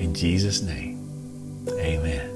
In 0.00 0.14
Jesus' 0.14 0.62
name, 0.62 0.98
amen. 1.68 2.30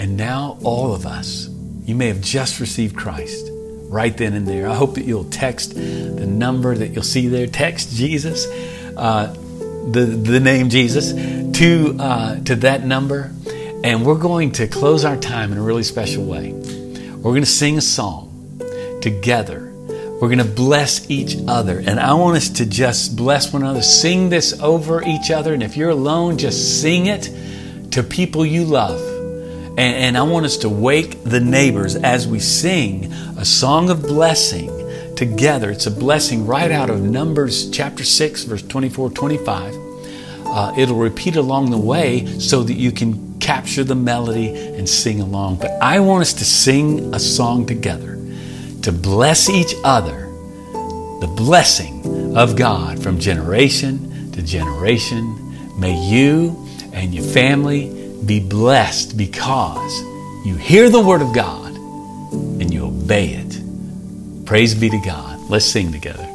And 0.00 0.18
now, 0.18 0.58
all 0.62 0.94
of 0.94 1.06
us, 1.06 1.48
you 1.84 1.94
may 1.94 2.08
have 2.08 2.20
just 2.20 2.60
received 2.60 2.94
Christ 2.94 3.49
right 3.90 4.16
then 4.16 4.34
and 4.34 4.46
there. 4.46 4.68
I 4.68 4.74
hope 4.74 4.94
that 4.94 5.04
you'll 5.04 5.24
text 5.24 5.74
the 5.74 6.26
number 6.26 6.74
that 6.74 6.88
you'll 6.88 7.02
see 7.02 7.28
there. 7.28 7.46
Text 7.46 7.94
Jesus, 7.94 8.46
uh, 8.96 9.34
the, 9.90 10.04
the 10.04 10.40
name 10.40 10.70
Jesus, 10.70 11.12
to, 11.58 11.96
uh, 11.98 12.40
to 12.40 12.56
that 12.56 12.84
number. 12.84 13.32
And 13.82 14.04
we're 14.04 14.18
going 14.18 14.52
to 14.52 14.68
close 14.68 15.04
our 15.04 15.16
time 15.16 15.52
in 15.52 15.58
a 15.58 15.62
really 15.62 15.82
special 15.82 16.24
way. 16.24 16.52
We're 16.52 17.32
going 17.32 17.42
to 17.42 17.46
sing 17.46 17.78
a 17.78 17.82
song 17.82 18.58
together 19.02 19.70
we're 20.20 20.28
going 20.28 20.38
to 20.38 20.44
bless 20.44 21.08
each 21.10 21.38
other. 21.48 21.78
And 21.78 21.98
I 21.98 22.12
want 22.12 22.36
us 22.36 22.50
to 22.50 22.66
just 22.66 23.16
bless 23.16 23.54
one 23.54 23.62
another. 23.62 23.80
Sing 23.80 24.28
this 24.28 24.60
over 24.60 25.02
each 25.02 25.30
other. 25.30 25.54
And 25.54 25.62
if 25.62 25.78
you're 25.78 25.88
alone, 25.88 26.36
just 26.36 26.82
sing 26.82 27.06
it 27.06 27.30
to 27.92 28.02
people 28.02 28.44
you 28.44 28.64
love. 28.66 29.00
And, 29.80 29.96
and 29.96 30.18
I 30.18 30.22
want 30.24 30.44
us 30.44 30.58
to 30.58 30.68
wake 30.68 31.24
the 31.24 31.40
neighbors 31.40 31.96
as 31.96 32.28
we 32.28 32.38
sing 32.38 33.10
a 33.38 33.46
song 33.46 33.88
of 33.88 34.02
blessing 34.02 34.68
together. 35.16 35.70
It's 35.70 35.86
a 35.86 35.90
blessing 35.90 36.46
right 36.46 36.70
out 36.70 36.90
of 36.90 37.00
Numbers 37.00 37.70
chapter 37.70 38.04
6, 38.04 38.44
verse 38.44 38.60
24, 38.60 39.08
25. 39.08 39.74
Uh, 40.44 40.74
it'll 40.76 40.98
repeat 40.98 41.36
along 41.36 41.70
the 41.70 41.78
way 41.78 42.26
so 42.38 42.62
that 42.62 42.74
you 42.74 42.92
can 42.92 43.40
capture 43.40 43.82
the 43.82 43.94
melody 43.94 44.54
and 44.54 44.86
sing 44.86 45.22
along. 45.22 45.56
But 45.56 45.70
I 45.80 46.00
want 46.00 46.20
us 46.20 46.34
to 46.34 46.44
sing 46.44 47.14
a 47.14 47.18
song 47.18 47.64
together 47.64 48.18
to 48.82 48.92
bless 48.92 49.48
each 49.48 49.74
other, 49.82 50.26
the 51.20 51.32
blessing 51.38 52.36
of 52.36 52.54
God 52.54 53.02
from 53.02 53.18
generation 53.18 54.30
to 54.32 54.42
generation. 54.42 55.80
May 55.80 55.98
you 56.06 56.68
and 56.92 57.14
your 57.14 57.24
family 57.24 57.99
be 58.26 58.40
blessed 58.40 59.16
because 59.16 60.02
You 60.44 60.56
hear 60.56 60.88
the 60.88 61.00
Word 61.00 61.20
of 61.20 61.34
God 61.34 61.74
and 61.74 62.72
you 62.72 62.86
obey 62.86 63.34
it. 63.34 64.46
Praise 64.46 64.74
be 64.74 64.88
to 64.88 64.98
God. 64.98 65.38
Let's 65.50 65.66
sing 65.66 65.92
together. 65.92 66.29